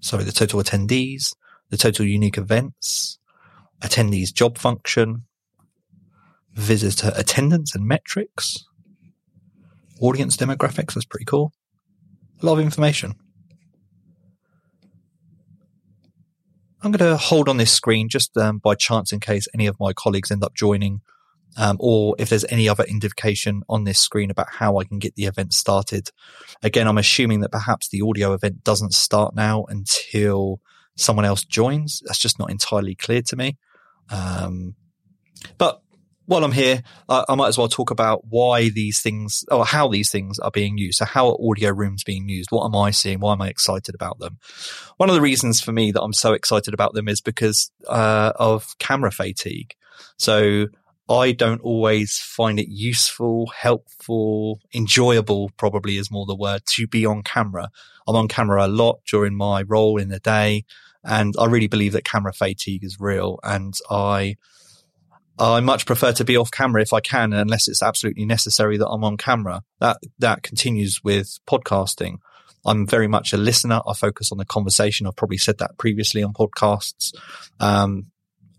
sorry, 0.00 0.24
the 0.24 0.32
total 0.32 0.62
attendees, 0.62 1.34
the 1.68 1.76
total 1.76 2.06
unique 2.06 2.38
events, 2.38 3.18
attendees 3.82 4.32
job 4.32 4.56
function, 4.56 5.24
visitor 6.54 7.12
attendance 7.14 7.74
and 7.74 7.86
metrics, 7.86 8.64
audience 10.00 10.36
demographics. 10.36 10.94
That's 10.94 11.04
pretty 11.04 11.26
cool. 11.26 11.52
A 12.42 12.46
lot 12.46 12.54
of 12.54 12.60
information. 12.60 13.14
I'm 16.80 16.92
going 16.92 17.10
to 17.10 17.16
hold 17.16 17.48
on 17.48 17.56
this 17.56 17.72
screen 17.72 18.08
just 18.08 18.36
um, 18.36 18.58
by 18.58 18.76
chance 18.76 19.12
in 19.12 19.18
case 19.18 19.48
any 19.52 19.66
of 19.66 19.80
my 19.80 19.92
colleagues 19.92 20.30
end 20.30 20.44
up 20.44 20.54
joining, 20.54 21.00
um, 21.58 21.76
or 21.80 22.14
if 22.18 22.30
there's 22.30 22.44
any 22.48 22.68
other 22.68 22.84
indication 22.84 23.62
on 23.68 23.84
this 23.84 23.98
screen 23.98 24.30
about 24.30 24.46
how 24.48 24.78
I 24.78 24.84
can 24.84 24.98
get 24.98 25.16
the 25.16 25.26
event 25.26 25.52
started. 25.52 26.10
Again, 26.62 26.86
I'm 26.86 26.98
assuming 26.98 27.40
that 27.40 27.50
perhaps 27.50 27.88
the 27.88 28.00
audio 28.02 28.32
event 28.32 28.62
doesn't 28.62 28.94
start 28.94 29.34
now 29.34 29.64
until 29.68 30.60
someone 30.96 31.24
else 31.24 31.44
joins. 31.44 32.00
That's 32.06 32.18
just 32.20 32.38
not 32.38 32.50
entirely 32.50 32.94
clear 32.94 33.22
to 33.22 33.36
me. 33.36 33.58
Um, 34.08 34.76
but 35.58 35.82
while 36.26 36.44
I'm 36.44 36.52
here, 36.52 36.82
uh, 37.08 37.24
I 37.28 37.34
might 37.34 37.48
as 37.48 37.58
well 37.58 37.68
talk 37.68 37.90
about 37.90 38.22
why 38.28 38.68
these 38.68 39.00
things 39.00 39.44
or 39.50 39.64
how 39.64 39.88
these 39.88 40.10
things 40.12 40.38
are 40.38 40.50
being 40.52 40.78
used. 40.78 40.98
So 40.98 41.06
how 41.06 41.30
are 41.30 41.50
audio 41.50 41.70
rooms 41.70 42.04
being 42.04 42.28
used? 42.28 42.50
What 42.50 42.66
am 42.66 42.76
I 42.76 42.92
seeing? 42.92 43.18
Why 43.18 43.32
am 43.32 43.42
I 43.42 43.48
excited 43.48 43.96
about 43.96 44.20
them? 44.20 44.38
One 44.98 45.08
of 45.08 45.14
the 45.14 45.22
reasons 45.22 45.60
for 45.60 45.72
me 45.72 45.90
that 45.90 46.02
I'm 46.02 46.12
so 46.12 46.34
excited 46.34 46.72
about 46.72 46.92
them 46.92 47.08
is 47.08 47.20
because 47.20 47.72
uh, 47.88 48.32
of 48.36 48.78
camera 48.78 49.10
fatigue. 49.10 49.74
So 50.18 50.66
I 51.08 51.32
don't 51.32 51.62
always 51.62 52.18
find 52.18 52.60
it 52.60 52.68
useful, 52.68 53.46
helpful, 53.46 54.60
enjoyable, 54.74 55.50
probably 55.56 55.96
is 55.96 56.10
more 56.10 56.26
the 56.26 56.34
word, 56.34 56.62
to 56.74 56.86
be 56.86 57.06
on 57.06 57.22
camera. 57.22 57.70
I'm 58.06 58.16
on 58.16 58.28
camera 58.28 58.66
a 58.66 58.68
lot 58.68 59.00
during 59.10 59.34
my 59.34 59.62
role 59.62 59.98
in 59.98 60.08
the 60.08 60.18
day. 60.18 60.64
And 61.04 61.34
I 61.38 61.46
really 61.46 61.68
believe 61.68 61.92
that 61.92 62.04
camera 62.04 62.32
fatigue 62.32 62.84
is 62.84 63.00
real. 63.00 63.38
And 63.42 63.74
I, 63.88 64.36
I 65.38 65.60
much 65.60 65.86
prefer 65.86 66.12
to 66.12 66.24
be 66.24 66.36
off 66.36 66.50
camera 66.50 66.82
if 66.82 66.92
I 66.92 67.00
can, 67.00 67.32
unless 67.32 67.68
it's 67.68 67.82
absolutely 67.82 68.26
necessary 68.26 68.76
that 68.76 68.88
I'm 68.88 69.04
on 69.04 69.16
camera. 69.16 69.62
That 69.80 69.98
that 70.18 70.42
continues 70.42 71.02
with 71.02 71.38
podcasting. 71.48 72.18
I'm 72.66 72.86
very 72.86 73.06
much 73.06 73.32
a 73.32 73.38
listener. 73.38 73.80
I 73.86 73.94
focus 73.94 74.32
on 74.32 74.38
the 74.38 74.44
conversation. 74.44 75.06
I've 75.06 75.16
probably 75.16 75.38
said 75.38 75.58
that 75.58 75.78
previously 75.78 76.22
on 76.22 76.34
podcasts. 76.34 77.14
Um, 77.60 78.10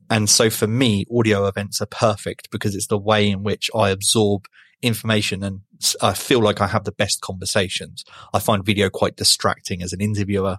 and 0.09 0.29
so 0.29 0.49
for 0.49 0.67
me, 0.67 1.05
audio 1.13 1.45
events 1.47 1.81
are 1.81 1.87
perfect 1.87 2.49
because 2.51 2.75
it's 2.75 2.87
the 2.87 2.97
way 2.97 3.29
in 3.29 3.43
which 3.43 3.69
I 3.75 3.89
absorb 3.89 4.45
information 4.81 5.43
and 5.43 5.61
I 6.01 6.13
feel 6.13 6.41
like 6.41 6.61
I 6.61 6.67
have 6.67 6.83
the 6.83 6.91
best 6.91 7.21
conversations. 7.21 8.03
I 8.33 8.39
find 8.39 8.65
video 8.65 8.89
quite 8.89 9.15
distracting 9.15 9.81
as 9.81 9.93
an 9.93 10.01
interviewer. 10.01 10.57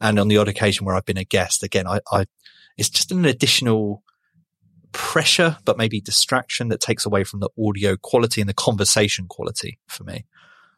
And 0.00 0.18
on 0.18 0.28
the 0.28 0.38
odd 0.38 0.48
occasion 0.48 0.84
where 0.84 0.94
I've 0.94 1.04
been 1.04 1.16
a 1.16 1.24
guest, 1.24 1.62
again, 1.62 1.86
I, 1.86 2.00
I 2.10 2.26
it's 2.76 2.90
just 2.90 3.12
an 3.12 3.24
additional 3.24 4.02
pressure, 4.92 5.58
but 5.64 5.78
maybe 5.78 6.00
distraction 6.00 6.68
that 6.68 6.80
takes 6.80 7.06
away 7.06 7.24
from 7.24 7.40
the 7.40 7.50
audio 7.58 7.96
quality 7.96 8.40
and 8.40 8.48
the 8.48 8.54
conversation 8.54 9.26
quality 9.28 9.78
for 9.86 10.04
me. 10.04 10.24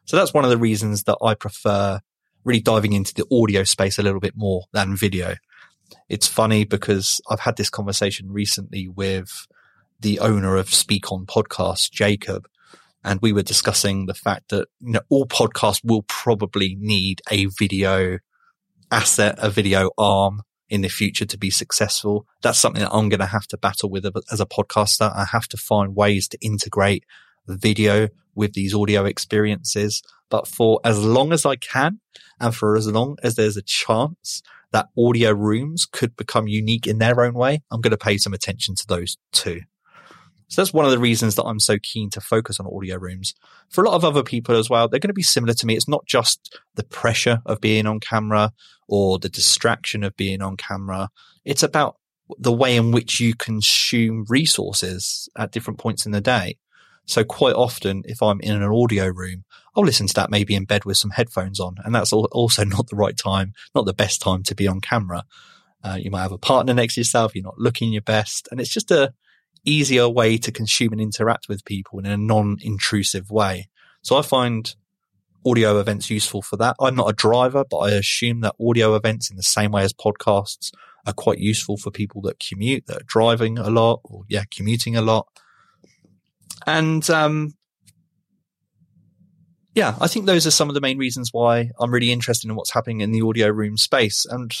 So 0.05 0.17
that's 0.17 0.33
one 0.33 0.43
of 0.43 0.49
the 0.49 0.57
reasons 0.57 1.03
that 1.03 1.17
I 1.23 1.33
prefer 1.33 1.99
really 2.43 2.61
diving 2.61 2.93
into 2.93 3.13
the 3.13 3.25
audio 3.31 3.63
space 3.63 3.97
a 3.97 4.03
little 4.03 4.19
bit 4.19 4.33
more 4.35 4.65
than 4.73 4.95
video. 4.95 5.35
It's 6.09 6.27
funny 6.27 6.65
because 6.65 7.21
I've 7.29 7.41
had 7.41 7.57
this 7.57 7.69
conversation 7.69 8.31
recently 8.31 8.87
with 8.87 9.47
the 9.99 10.19
owner 10.19 10.57
of 10.57 10.73
Speak 10.73 11.11
On 11.11 11.25
Podcast, 11.25 11.91
Jacob, 11.91 12.47
and 13.03 13.19
we 13.21 13.33
were 13.33 13.43
discussing 13.43 14.05
the 14.05 14.13
fact 14.13 14.49
that 14.49 14.67
you 14.79 14.93
know 14.93 15.01
all 15.09 15.25
podcasts 15.25 15.81
will 15.83 16.03
probably 16.03 16.75
need 16.79 17.21
a 17.31 17.45
video 17.45 18.19
asset, 18.91 19.35
a 19.39 19.49
video 19.49 19.91
arm 19.97 20.41
in 20.69 20.81
the 20.81 20.89
future 20.89 21.25
to 21.25 21.37
be 21.37 21.49
successful. 21.49 22.25
That's 22.41 22.59
something 22.59 22.81
that 22.81 22.93
I'm 22.93 23.09
going 23.09 23.19
to 23.19 23.25
have 23.25 23.47
to 23.47 23.57
battle 23.57 23.89
with 23.89 24.05
as 24.31 24.41
a 24.41 24.45
podcaster. 24.45 25.13
I 25.15 25.25
have 25.25 25.47
to 25.49 25.57
find 25.57 25.95
ways 25.95 26.27
to 26.29 26.37
integrate 26.41 27.05
video 27.47 28.09
with 28.35 28.53
these 28.53 28.73
audio 28.73 29.05
experiences. 29.05 30.01
But 30.29 30.47
for 30.47 30.79
as 30.83 31.03
long 31.03 31.31
as 31.31 31.45
I 31.45 31.55
can 31.57 31.99
and 32.39 32.55
for 32.55 32.75
as 32.75 32.87
long 32.87 33.17
as 33.23 33.35
there's 33.35 33.57
a 33.57 33.61
chance 33.61 34.41
that 34.73 34.89
audio 34.97 35.31
rooms 35.31 35.85
could 35.85 36.15
become 36.17 36.47
unique 36.47 36.85
in 36.85 36.97
their 36.97 37.21
own 37.21 37.33
way, 37.33 37.61
I'm 37.71 37.79
going 37.79 37.91
to 37.91 37.97
pay 37.97 38.17
some 38.17 38.33
attention 38.33 38.75
to 38.75 38.87
those 38.87 39.17
too. 39.31 39.61
So 40.49 40.61
that's 40.61 40.73
one 40.73 40.85
of 40.85 40.91
the 40.91 40.99
reasons 40.99 41.35
that 41.35 41.45
I'm 41.45 41.59
so 41.59 41.77
keen 41.81 42.09
to 42.11 42.21
focus 42.21 42.59
on 42.59 42.67
audio 42.67 42.97
rooms. 42.97 43.33
For 43.69 43.83
a 43.83 43.89
lot 43.89 43.95
of 43.95 44.05
other 44.05 44.21
people 44.21 44.55
as 44.55 44.69
well, 44.69 44.87
they're 44.87 44.99
going 44.99 45.07
to 45.09 45.13
be 45.13 45.23
similar 45.23 45.53
to 45.53 45.65
me. 45.65 45.75
It's 45.75 45.87
not 45.87 46.05
just 46.05 46.59
the 46.75 46.83
pressure 46.83 47.41
of 47.45 47.61
being 47.61 47.87
on 47.87 47.99
camera 47.99 48.51
or 48.87 49.17
the 49.17 49.29
distraction 49.29 50.03
of 50.03 50.15
being 50.15 50.41
on 50.41 50.57
camera. 50.57 51.09
It's 51.45 51.63
about 51.63 51.97
the 52.37 52.51
way 52.51 52.75
in 52.75 52.91
which 52.91 53.19
you 53.19 53.33
consume 53.35 54.25
resources 54.29 55.27
at 55.37 55.51
different 55.51 55.79
points 55.79 56.05
in 56.05 56.11
the 56.11 56.21
day. 56.21 56.57
So 57.05 57.23
quite 57.23 57.55
often, 57.55 58.03
if 58.05 58.21
I'm 58.21 58.39
in 58.39 58.61
an 58.61 58.63
audio 58.63 59.07
room, 59.07 59.43
I'll 59.75 59.83
listen 59.83 60.07
to 60.07 60.13
that 60.13 60.31
maybe 60.31 60.55
in 60.55 60.65
bed 60.65 60.85
with 60.85 60.97
some 60.97 61.11
headphones 61.11 61.59
on. 61.59 61.75
And 61.83 61.93
that's 61.93 62.13
also 62.13 62.63
not 62.65 62.87
the 62.87 62.95
right 62.95 63.17
time, 63.17 63.53
not 63.75 63.85
the 63.85 63.93
best 63.93 64.21
time 64.21 64.43
to 64.43 64.55
be 64.55 64.67
on 64.67 64.79
camera. 64.79 65.23
Uh, 65.83 65.97
you 65.99 66.09
might 66.11 66.21
have 66.21 66.31
a 66.31 66.37
partner 66.37 66.73
next 66.73 66.95
to 66.95 67.01
yourself. 67.01 67.35
You're 67.35 67.43
not 67.43 67.57
looking 67.57 67.91
your 67.91 68.01
best. 68.01 68.47
And 68.51 68.61
it's 68.61 68.69
just 68.69 68.89
a, 68.89 69.13
easier 69.65 70.09
way 70.09 70.37
to 70.37 70.51
consume 70.51 70.91
and 70.91 71.01
interact 71.01 71.47
with 71.47 71.65
people 71.65 71.99
in 71.99 72.05
a 72.05 72.17
non-intrusive 72.17 73.29
way. 73.31 73.69
So 74.01 74.17
I 74.17 74.21
find 74.21 74.73
audio 75.45 75.79
events 75.79 76.09
useful 76.09 76.41
for 76.41 76.57
that. 76.57 76.75
I'm 76.79 76.95
not 76.95 77.09
a 77.09 77.13
driver, 77.13 77.63
but 77.69 77.77
I 77.77 77.91
assume 77.91 78.41
that 78.41 78.55
audio 78.59 78.95
events 78.95 79.29
in 79.29 79.37
the 79.37 79.43
same 79.43 79.71
way 79.71 79.83
as 79.83 79.93
podcasts 79.93 80.71
are 81.05 81.13
quite 81.13 81.39
useful 81.39 81.77
for 81.77 81.91
people 81.91 82.21
that 82.23 82.39
commute, 82.39 82.87
that 82.87 82.97
are 83.01 83.05
driving 83.05 83.57
a 83.57 83.69
lot 83.69 84.01
or 84.03 84.23
yeah, 84.29 84.43
commuting 84.51 84.95
a 84.95 85.01
lot. 85.01 85.27
And, 86.65 87.07
um, 87.09 87.53
yeah, 89.75 89.95
I 89.99 90.07
think 90.07 90.25
those 90.25 90.45
are 90.45 90.51
some 90.51 90.69
of 90.69 90.75
the 90.75 90.81
main 90.81 90.97
reasons 90.97 91.29
why 91.31 91.71
I'm 91.79 91.91
really 91.91 92.11
interested 92.11 92.49
in 92.49 92.55
what's 92.55 92.73
happening 92.73 93.01
in 93.01 93.11
the 93.11 93.21
audio 93.21 93.47
room 93.47 93.77
space. 93.77 94.25
And 94.25 94.53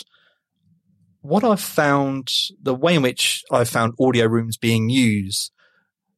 what 1.21 1.43
I've 1.43 1.61
found, 1.61 2.29
the 2.61 2.75
way 2.75 2.95
in 2.95 3.01
which 3.01 3.43
I've 3.51 3.69
found 3.69 3.93
audio 3.99 4.25
rooms 4.25 4.57
being 4.57 4.89
used. 4.89 5.51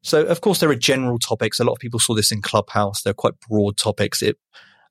So, 0.02 0.24
of 0.26 0.42
course, 0.42 0.60
there 0.60 0.70
are 0.70 0.76
general 0.76 1.20
topics. 1.20 1.60
A 1.60 1.64
lot 1.64 1.74
of 1.74 1.80
people 1.80 2.00
saw 2.00 2.16
this 2.16 2.32
in 2.32 2.42
Clubhouse. 2.42 3.02
They're 3.02 3.14
quite 3.14 3.40
broad 3.50 3.78
topics. 3.78 4.22
It, 4.22 4.38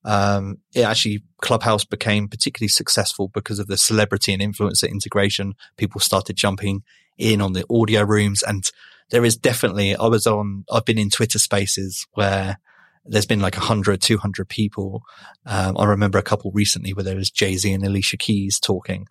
um, 0.04 0.58
it 0.74 0.82
actually, 0.82 1.24
Clubhouse 1.40 1.84
became 1.84 2.28
particularly 2.28 2.68
successful 2.68 3.28
because 3.28 3.58
of 3.58 3.66
the 3.68 3.78
celebrity 3.78 4.32
and 4.32 4.42
influencer 4.42 4.88
integration. 4.88 5.54
People 5.76 6.00
started 6.00 6.36
jumping 6.36 6.82
in 7.16 7.40
on 7.40 7.52
the 7.54 7.64
audio 7.70 8.02
rooms. 8.02 8.42
And 8.42 8.68
there 9.14 9.24
is 9.24 9.36
definitely, 9.36 9.94
I 9.94 10.08
was 10.08 10.26
on, 10.26 10.64
I've 10.72 10.84
been 10.84 10.98
in 10.98 11.08
Twitter 11.08 11.38
spaces 11.38 12.04
where 12.14 12.58
there's 13.04 13.26
been 13.26 13.38
like 13.38 13.56
100, 13.56 14.02
200 14.02 14.48
people. 14.48 15.04
Um, 15.46 15.76
I 15.78 15.84
remember 15.84 16.18
a 16.18 16.22
couple 16.22 16.50
recently 16.50 16.92
where 16.92 17.04
there 17.04 17.14
was 17.14 17.30
Jay 17.30 17.56
Z 17.56 17.72
and 17.72 17.86
Alicia 17.86 18.16
Keys 18.16 18.58
talking. 18.58 19.06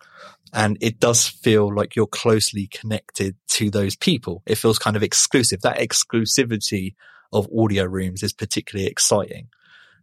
And 0.52 0.76
it 0.82 1.00
does 1.00 1.26
feel 1.26 1.74
like 1.74 1.96
you're 1.96 2.06
closely 2.06 2.66
connected 2.66 3.34
to 3.52 3.70
those 3.70 3.96
people. 3.96 4.42
It 4.44 4.58
feels 4.58 4.78
kind 4.78 4.94
of 4.94 5.02
exclusive. 5.02 5.62
That 5.62 5.78
exclusivity 5.78 6.96
of 7.32 7.48
audio 7.58 7.84
rooms 7.84 8.22
is 8.22 8.34
particularly 8.34 8.90
exciting. 8.90 9.48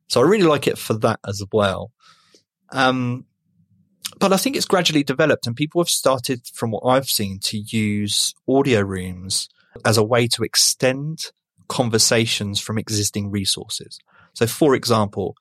So 0.07 0.19
I 0.19 0.23
really 0.23 0.47
like 0.47 0.65
it 0.65 0.79
for 0.79 0.95
that 0.95 1.19
as 1.27 1.43
well. 1.53 1.91
Um, 2.71 3.27
but 4.19 4.33
I 4.33 4.37
think 4.37 4.55
it's 4.55 4.65
gradually 4.65 5.03
developed 5.03 5.45
and 5.45 5.55
people 5.55 5.79
have 5.79 5.89
started 5.89 6.41
from 6.55 6.71
what 6.71 6.87
I've 6.87 7.05
seen 7.07 7.37
to 7.43 7.59
use 7.59 8.33
audio 8.47 8.81
rooms 8.81 9.47
as 9.85 9.97
a 9.97 10.03
way 10.03 10.27
to 10.27 10.43
extend 10.43 11.31
conversations 11.67 12.59
from 12.59 12.77
existing 12.77 13.31
resources. 13.31 13.97
So, 14.33 14.47
for 14.47 14.75
example, 14.75 15.35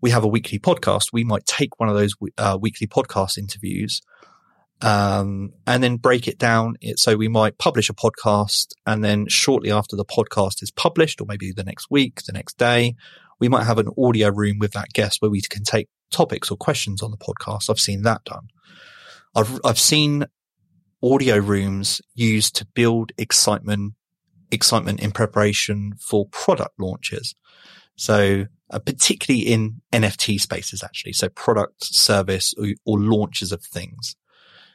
we 0.00 0.10
have 0.10 0.24
a 0.24 0.28
weekly 0.28 0.58
podcast. 0.58 1.12
We 1.12 1.24
might 1.24 1.46
take 1.46 1.78
one 1.78 1.88
of 1.88 1.94
those 1.94 2.14
uh, 2.38 2.58
weekly 2.60 2.86
podcast 2.86 3.38
interviews 3.38 4.02
um, 4.82 5.52
and 5.66 5.82
then 5.82 5.96
break 5.96 6.28
it 6.28 6.38
down. 6.38 6.76
So 6.96 7.16
we 7.16 7.28
might 7.28 7.58
publish 7.58 7.88
a 7.88 7.94
podcast 7.94 8.72
and 8.86 9.02
then 9.02 9.26
shortly 9.28 9.70
after 9.70 9.96
the 9.96 10.04
podcast 10.04 10.62
is 10.62 10.70
published, 10.70 11.20
or 11.20 11.26
maybe 11.26 11.52
the 11.52 11.64
next 11.64 11.86
week, 11.90 12.22
the 12.22 12.32
next 12.32 12.58
day, 12.58 12.94
we 13.40 13.48
might 13.48 13.64
have 13.64 13.78
an 13.78 13.88
audio 13.98 14.30
room 14.30 14.58
with 14.58 14.72
that 14.72 14.88
guest 14.92 15.20
where 15.20 15.30
we 15.30 15.40
can 15.40 15.62
take 15.62 15.88
topics 16.10 16.50
or 16.50 16.56
questions 16.56 17.02
on 17.02 17.10
the 17.10 17.16
podcast. 17.16 17.70
I've 17.70 17.80
seen 17.80 18.02
that 18.02 18.24
done. 18.24 18.48
I've, 19.34 19.60
I've 19.64 19.78
seen 19.78 20.26
audio 21.14 21.36
rooms 21.36 22.00
used 22.14 22.56
to 22.56 22.66
build 22.74 23.12
excitement 23.18 23.94
excitement 24.52 25.00
in 25.00 25.10
preparation 25.10 25.92
for 25.98 26.26
product 26.26 26.78
launches. 26.78 27.34
So 27.96 28.46
uh, 28.70 28.78
particularly 28.78 29.46
in 29.46 29.80
NFT 29.92 30.40
spaces, 30.40 30.82
actually. 30.82 31.12
So 31.12 31.28
product, 31.28 31.84
service, 31.84 32.54
or, 32.58 32.68
or 32.84 32.98
launches 32.98 33.52
of 33.52 33.62
things. 33.62 34.16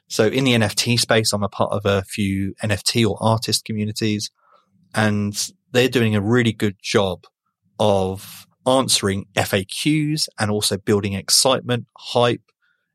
So 0.07 0.27
in 0.27 0.43
the 0.43 0.53
NFT 0.53 0.99
space, 0.99 1.31
I'm 1.31 1.43
a 1.43 1.49
part 1.49 1.71
of 1.71 1.85
a 1.85 2.03
few 2.03 2.53
NFT 2.63 3.07
or 3.07 3.17
artist 3.21 3.63
communities 3.63 4.29
and 4.93 5.51
they're 5.71 5.87
doing 5.87 6.15
a 6.15 6.21
really 6.21 6.51
good 6.51 6.75
job 6.81 7.25
of 7.79 8.45
answering 8.67 9.25
FAQs 9.35 10.27
and 10.39 10.51
also 10.51 10.77
building 10.77 11.13
excitement, 11.13 11.87
hype, 11.97 12.41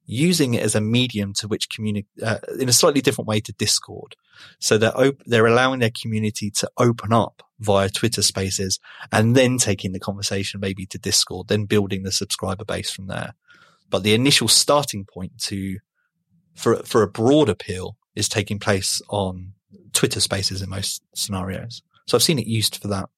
using 0.06 0.54
it 0.54 0.62
as 0.62 0.74
a 0.74 0.80
medium 0.80 1.32
to 1.34 1.48
which 1.48 1.68
communicate 1.68 2.06
uh, 2.22 2.38
in 2.58 2.68
a 2.68 2.72
slightly 2.72 3.00
different 3.00 3.28
way 3.28 3.40
to 3.40 3.52
Discord. 3.52 4.14
So 4.60 4.78
they're 4.78 4.96
op- 4.96 5.22
they're 5.26 5.46
allowing 5.46 5.80
their 5.80 5.90
community 5.90 6.50
to 6.52 6.70
open 6.78 7.12
up 7.12 7.42
via 7.58 7.88
Twitter 7.88 8.22
Spaces 8.22 8.78
and 9.12 9.34
then 9.34 9.58
taking 9.58 9.92
the 9.92 10.00
conversation 10.00 10.60
maybe 10.60 10.86
to 10.86 10.98
Discord, 10.98 11.48
then 11.48 11.64
building 11.64 12.04
the 12.04 12.12
subscriber 12.12 12.64
base 12.64 12.90
from 12.90 13.08
there. 13.08 13.34
But 13.90 14.02
the 14.02 14.14
initial 14.14 14.48
starting 14.48 15.04
point 15.04 15.38
to 15.44 15.78
for 16.54 16.76
for 16.84 17.02
a 17.02 17.08
broad 17.08 17.48
appeal 17.48 17.96
is 18.14 18.28
taking 18.28 18.58
place 18.58 19.02
on 19.08 19.52
Twitter 19.92 20.20
Spaces 20.20 20.62
in 20.62 20.70
most 20.70 21.02
scenarios. 21.14 21.82
So 22.06 22.16
I've 22.16 22.22
seen 22.22 22.38
it 22.38 22.46
used 22.46 22.76
for 22.76 22.88
that. 22.88 23.08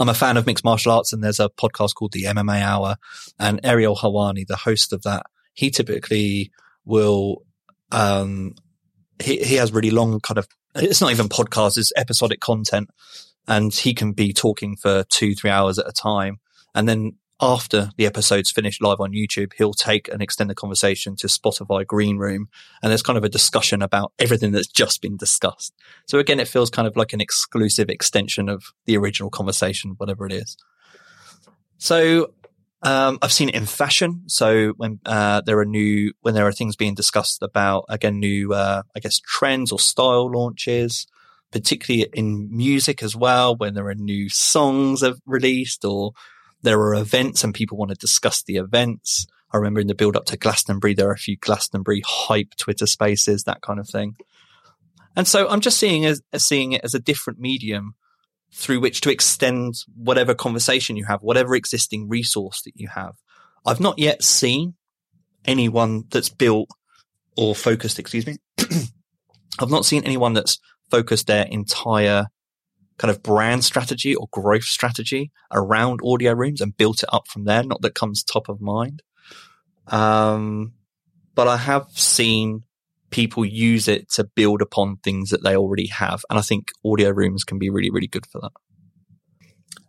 I'm 0.00 0.08
a 0.08 0.14
fan 0.14 0.36
of 0.36 0.46
mixed 0.46 0.64
martial 0.64 0.92
arts 0.92 1.12
and 1.12 1.22
there's 1.22 1.40
a 1.40 1.50
podcast 1.50 1.94
called 1.94 2.12
the 2.12 2.24
MMA 2.24 2.62
Hour 2.62 2.96
and 3.38 3.60
Ariel 3.62 3.96
Helwani, 3.96 4.46
the 4.46 4.56
host 4.56 4.92
of 4.92 5.02
that, 5.02 5.26
he 5.58 5.72
typically 5.72 6.52
will, 6.84 7.42
um, 7.90 8.54
he, 9.20 9.38
he 9.38 9.56
has 9.56 9.72
really 9.72 9.90
long 9.90 10.20
kind 10.20 10.38
of, 10.38 10.46
it's 10.76 11.00
not 11.00 11.10
even 11.10 11.28
podcasts, 11.28 11.76
it's 11.76 11.92
episodic 11.96 12.38
content 12.38 12.88
and 13.48 13.74
he 13.74 13.92
can 13.92 14.12
be 14.12 14.32
talking 14.32 14.76
for 14.76 15.02
two, 15.08 15.34
three 15.34 15.50
hours 15.50 15.76
at 15.80 15.88
a 15.88 15.92
time. 15.92 16.38
And 16.76 16.88
then 16.88 17.16
after 17.40 17.90
the 17.96 18.06
episode's 18.06 18.52
finished 18.52 18.80
live 18.80 19.00
on 19.00 19.10
YouTube, 19.10 19.52
he'll 19.56 19.74
take 19.74 20.06
and 20.06 20.22
extend 20.22 20.48
the 20.48 20.54
conversation 20.54 21.16
to 21.16 21.26
Spotify 21.26 21.84
Green 21.84 22.18
Room. 22.18 22.48
And 22.80 22.90
there's 22.90 23.02
kind 23.02 23.18
of 23.18 23.24
a 23.24 23.28
discussion 23.28 23.82
about 23.82 24.12
everything 24.20 24.52
that's 24.52 24.68
just 24.68 25.02
been 25.02 25.16
discussed. 25.16 25.74
So 26.06 26.20
again, 26.20 26.38
it 26.38 26.46
feels 26.46 26.70
kind 26.70 26.86
of 26.86 26.96
like 26.96 27.12
an 27.12 27.20
exclusive 27.20 27.90
extension 27.90 28.48
of 28.48 28.62
the 28.84 28.96
original 28.96 29.28
conversation, 29.28 29.94
whatever 29.96 30.24
it 30.24 30.32
is. 30.32 30.56
So, 31.78 32.32
um, 32.82 33.18
I've 33.22 33.32
seen 33.32 33.48
it 33.48 33.54
in 33.54 33.66
fashion. 33.66 34.24
So 34.26 34.74
when, 34.76 35.00
uh, 35.04 35.42
there 35.44 35.58
are 35.58 35.64
new, 35.64 36.12
when 36.20 36.34
there 36.34 36.46
are 36.46 36.52
things 36.52 36.76
being 36.76 36.94
discussed 36.94 37.42
about, 37.42 37.84
again, 37.88 38.18
new, 38.18 38.52
uh, 38.52 38.82
I 38.94 39.00
guess 39.00 39.20
trends 39.20 39.72
or 39.72 39.78
style 39.78 40.30
launches, 40.30 41.06
particularly 41.50 42.08
in 42.12 42.48
music 42.56 43.02
as 43.02 43.16
well, 43.16 43.56
when 43.56 43.74
there 43.74 43.88
are 43.88 43.94
new 43.94 44.28
songs 44.28 45.02
released 45.26 45.84
or, 45.84 46.12
there 46.62 46.80
are 46.80 46.94
events 46.94 47.44
and 47.44 47.54
people 47.54 47.78
want 47.78 47.90
to 47.90 47.96
discuss 47.96 48.42
the 48.42 48.56
events. 48.56 49.26
I 49.52 49.58
remember 49.58 49.80
in 49.80 49.86
the 49.86 49.94
build 49.94 50.16
up 50.16 50.24
to 50.26 50.36
Glastonbury, 50.36 50.94
there 50.94 51.08
are 51.08 51.12
a 51.12 51.18
few 51.18 51.36
Glastonbury 51.36 52.02
hype 52.04 52.56
Twitter 52.56 52.86
spaces, 52.86 53.44
that 53.44 53.62
kind 53.62 53.78
of 53.78 53.88
thing. 53.88 54.16
And 55.14 55.26
so 55.26 55.48
I'm 55.48 55.60
just 55.60 55.78
seeing 55.78 56.04
as, 56.04 56.20
seeing 56.36 56.72
it 56.72 56.82
as 56.82 56.94
a 56.94 56.98
different 56.98 57.38
medium 57.38 57.94
through 58.52 58.80
which 58.80 59.00
to 59.02 59.10
extend 59.10 59.74
whatever 59.94 60.34
conversation 60.34 60.96
you 60.96 61.04
have, 61.04 61.20
whatever 61.20 61.54
existing 61.54 62.08
resource 62.08 62.62
that 62.62 62.72
you 62.76 62.88
have. 62.88 63.14
I've 63.66 63.80
not 63.80 63.98
yet 63.98 64.22
seen 64.22 64.74
anyone 65.44 66.04
that's 66.10 66.28
built 66.28 66.68
or 67.36 67.54
focused, 67.54 67.98
excuse 67.98 68.26
me. 68.26 68.36
I've 69.60 69.70
not 69.70 69.84
seen 69.84 70.04
anyone 70.04 70.32
that's 70.32 70.58
focused 70.90 71.26
their 71.26 71.44
entire 71.46 72.26
kind 72.98 73.10
of 73.10 73.22
brand 73.22 73.64
strategy 73.64 74.14
or 74.14 74.28
growth 74.32 74.64
strategy 74.64 75.30
around 75.52 76.00
audio 76.04 76.32
rooms 76.32 76.60
and 76.60 76.76
built 76.76 77.02
it 77.02 77.08
up 77.12 77.28
from 77.28 77.44
there. 77.44 77.62
Not 77.62 77.82
that 77.82 77.94
comes 77.94 78.22
top 78.22 78.48
of 78.48 78.60
mind. 78.60 79.02
Um, 79.86 80.72
but 81.34 81.48
I 81.48 81.56
have 81.56 81.86
seen 81.90 82.64
people 83.10 83.44
use 83.44 83.88
it 83.88 84.10
to 84.12 84.24
build 84.24 84.62
upon 84.62 84.98
things 84.98 85.30
that 85.30 85.42
they 85.42 85.56
already 85.56 85.86
have. 85.88 86.22
And 86.28 86.38
I 86.38 86.42
think 86.42 86.68
audio 86.84 87.10
rooms 87.10 87.44
can 87.44 87.58
be 87.58 87.70
really, 87.70 87.90
really 87.90 88.06
good 88.06 88.26
for 88.26 88.40
that. 88.40 88.52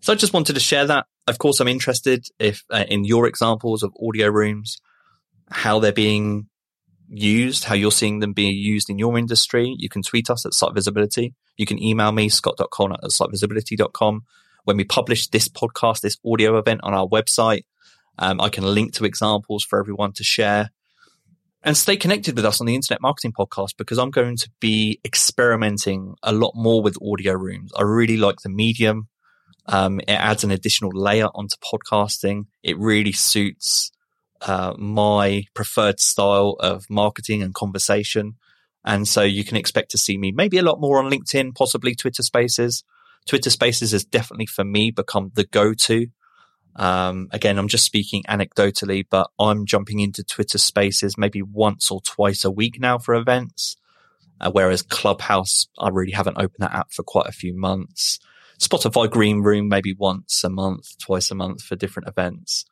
So 0.02 0.14
I 0.14 0.16
just 0.16 0.34
wanted 0.34 0.54
to 0.54 0.60
share 0.60 0.86
that. 0.86 1.06
Of 1.28 1.38
course, 1.38 1.60
I'm 1.60 1.68
interested 1.68 2.26
if 2.40 2.64
uh, 2.70 2.86
in 2.88 3.04
your 3.04 3.28
examples 3.28 3.84
of 3.84 3.94
audio 4.02 4.28
rooms, 4.28 4.78
how 5.52 5.80
they're 5.80 5.92
being 5.92 6.48
used, 7.10 7.66
how 7.66 7.76
you're 7.76 7.92
seeing 7.92 8.20
them 8.20 8.34
being 8.34 8.56
used 8.56 8.90
in 8.90 8.98
your 8.98 9.18
industry. 9.18 9.76
You 9.78 9.90
can 9.90 10.02
tweet 10.02 10.30
us 10.30 10.46
at 10.46 10.54
Site 10.54 10.74
Visibility. 10.74 11.34
You 11.58 11.66
can 11.66 11.82
email 11.82 12.12
me, 12.12 12.30
scott.colenutt 12.30 13.04
at 13.04 13.12
sitevisibility.com. 13.12 14.22
When 14.64 14.78
we 14.78 14.86
publish 14.86 15.28
this 15.28 15.50
podcast, 15.50 16.02
this 16.02 16.18
audio 16.26 16.58
event 16.58 16.82
on 16.84 16.94
our 16.94 17.08
website, 17.08 17.64
um, 18.18 18.40
I 18.40 18.50
can 18.50 18.64
link 18.64 18.94
to 18.94 19.06
examples 19.06 19.64
for 19.64 19.80
everyone 19.80 20.14
to 20.14 20.24
share 20.24 20.72
and 21.64 21.76
stay 21.76 21.98
connected 21.98 22.36
with 22.36 22.46
us 22.46 22.62
on 22.62 22.68
the 22.68 22.76
Internet 22.76 23.02
Marketing 23.02 23.34
Podcast 23.38 23.76
because 23.78 23.98
I'm 23.98 24.12
going 24.12 24.38
to 24.38 24.50
be 24.60 25.00
experimenting 25.04 26.16
a 26.24 26.32
lot 26.32 26.54
more 26.56 26.82
with 26.82 26.98
audio 27.02 27.34
rooms. 27.34 27.72
I 27.78 27.82
really 27.82 28.18
like 28.18 28.38
the 28.44 28.50
medium. 28.50 29.08
Um, 29.66 30.00
it 30.00 30.12
adds 30.12 30.44
an 30.44 30.52
additional 30.52 30.92
layer 30.94 31.28
onto 31.36 31.56
podcasting. 31.58 32.46
It 32.64 32.78
really 32.78 33.12
suits 33.12 33.92
uh, 34.42 34.74
my 34.78 35.44
preferred 35.54 36.00
style 36.00 36.56
of 36.60 36.86
marketing 36.90 37.44
and 37.44 37.54
conversation. 37.54 38.36
And 38.86 39.08
so 39.08 39.22
you 39.22 39.44
can 39.44 39.58
expect 39.58 39.92
to 39.92 39.98
see 39.98 40.18
me 40.18 40.32
maybe 40.32 40.58
a 40.58 40.64
lot 40.64 40.80
more 40.80 41.04
on 41.04 41.12
LinkedIn, 41.12 41.56
possibly 41.56 41.94
Twitter 41.94 42.24
Spaces. 42.24 42.84
Twitter 43.28 43.50
Spaces 43.50 43.92
has 43.92 44.06
definitely 44.06 44.46
for 44.46 44.64
me 44.64 44.92
become 44.92 45.32
the 45.36 45.44
go-to. 45.44 46.08
Um, 46.80 47.28
again, 47.32 47.60
I'm 47.60 47.68
just 47.68 47.86
speaking 47.86 48.24
anecdotally, 48.30 49.06
but 49.10 49.30
I'm 49.40 49.66
jumping 49.66 50.00
into 50.00 50.24
Twitter 50.24 50.58
Spaces 50.58 51.18
maybe 51.18 51.42
once 51.42 51.92
or 51.92 52.02
twice 52.02 52.46
a 52.46 52.52
week 52.52 52.80
now 52.80 52.98
for 52.98 53.16
events. 53.16 53.78
Uh, 54.42 54.52
whereas 54.52 54.82
Clubhouse, 54.82 55.68
I 55.78 55.90
really 55.90 56.14
haven't 56.14 56.38
opened 56.38 56.60
that 56.60 56.74
app 56.74 56.94
for 56.94 57.04
quite 57.04 57.28
a 57.28 57.34
few 57.34 57.54
months. 57.56 58.20
Spotify 58.60 59.10
Green 59.10 59.42
Room, 59.42 59.70
maybe 59.70 59.94
once 59.94 60.44
a 60.44 60.50
month, 60.50 60.98
twice 61.00 61.32
a 61.32 61.36
month 61.36 61.64
for 61.64 61.76
different 61.76 62.08
events 62.10 62.66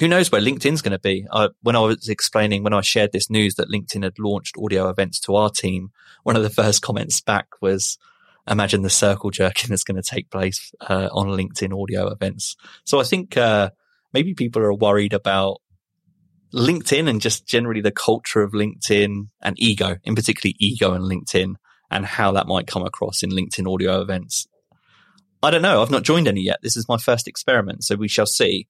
who 0.00 0.08
knows 0.08 0.32
where 0.32 0.40
LinkedIn's 0.40 0.82
going 0.82 0.92
to 0.92 0.98
be? 0.98 1.26
when 1.62 1.76
I 1.76 1.80
was 1.80 2.08
explaining, 2.08 2.62
when 2.64 2.72
I 2.72 2.80
shared 2.80 3.12
this 3.12 3.30
news 3.30 3.56
that 3.56 3.68
LinkedIn 3.68 4.02
had 4.02 4.18
launched 4.18 4.56
audio 4.58 4.88
events 4.88 5.20
to 5.20 5.36
our 5.36 5.50
team, 5.50 5.90
one 6.22 6.36
of 6.36 6.42
the 6.42 6.50
first 6.62 6.82
comments 6.82 7.20
back 7.20 7.48
was, 7.60 7.98
imagine 8.48 8.82
the 8.82 8.90
circle 8.90 9.30
jerking 9.30 9.68
that's 9.70 9.84
going 9.84 10.00
to 10.00 10.08
take 10.08 10.30
place 10.30 10.72
uh, 10.80 11.08
on 11.12 11.28
LinkedIn 11.28 11.80
audio 11.80 12.08
events. 12.08 12.56
So 12.84 13.00
I 13.00 13.04
think 13.04 13.36
uh, 13.36 13.70
maybe 14.12 14.34
people 14.34 14.62
are 14.62 14.74
worried 14.74 15.12
about 15.12 15.60
LinkedIn 16.52 17.08
and 17.08 17.20
just 17.20 17.46
generally 17.46 17.80
the 17.80 17.92
culture 17.92 18.42
of 18.42 18.52
LinkedIn 18.52 19.28
and 19.42 19.54
ego, 19.58 19.96
in 20.04 20.14
particular 20.14 20.52
ego 20.58 20.92
and 20.92 21.04
LinkedIn 21.04 21.54
and 21.90 22.06
how 22.06 22.32
that 22.32 22.46
might 22.46 22.66
come 22.66 22.84
across 22.84 23.22
in 23.22 23.30
LinkedIn 23.30 23.72
audio 23.72 24.00
events. 24.00 24.46
I 25.42 25.50
don't 25.50 25.62
know. 25.62 25.80
I've 25.80 25.90
not 25.90 26.02
joined 26.02 26.28
any 26.28 26.42
yet. 26.42 26.58
This 26.62 26.76
is 26.76 26.88
my 26.88 26.98
first 26.98 27.26
experiment. 27.26 27.84
So 27.84 27.96
we 27.96 28.08
shall 28.08 28.26
see. 28.26 28.68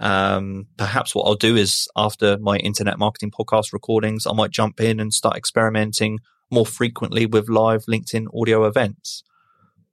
Um, 0.00 0.66
perhaps 0.76 1.14
what 1.14 1.24
I'll 1.24 1.34
do 1.34 1.56
is 1.56 1.88
after 1.96 2.38
my 2.38 2.56
internet 2.56 2.98
marketing 2.98 3.30
podcast 3.30 3.72
recordings, 3.72 4.26
I 4.26 4.32
might 4.32 4.50
jump 4.50 4.80
in 4.80 5.00
and 5.00 5.12
start 5.12 5.36
experimenting 5.36 6.18
more 6.50 6.66
frequently 6.66 7.26
with 7.26 7.48
live 7.48 7.84
LinkedIn 7.86 8.26
audio 8.38 8.64
events. 8.64 9.22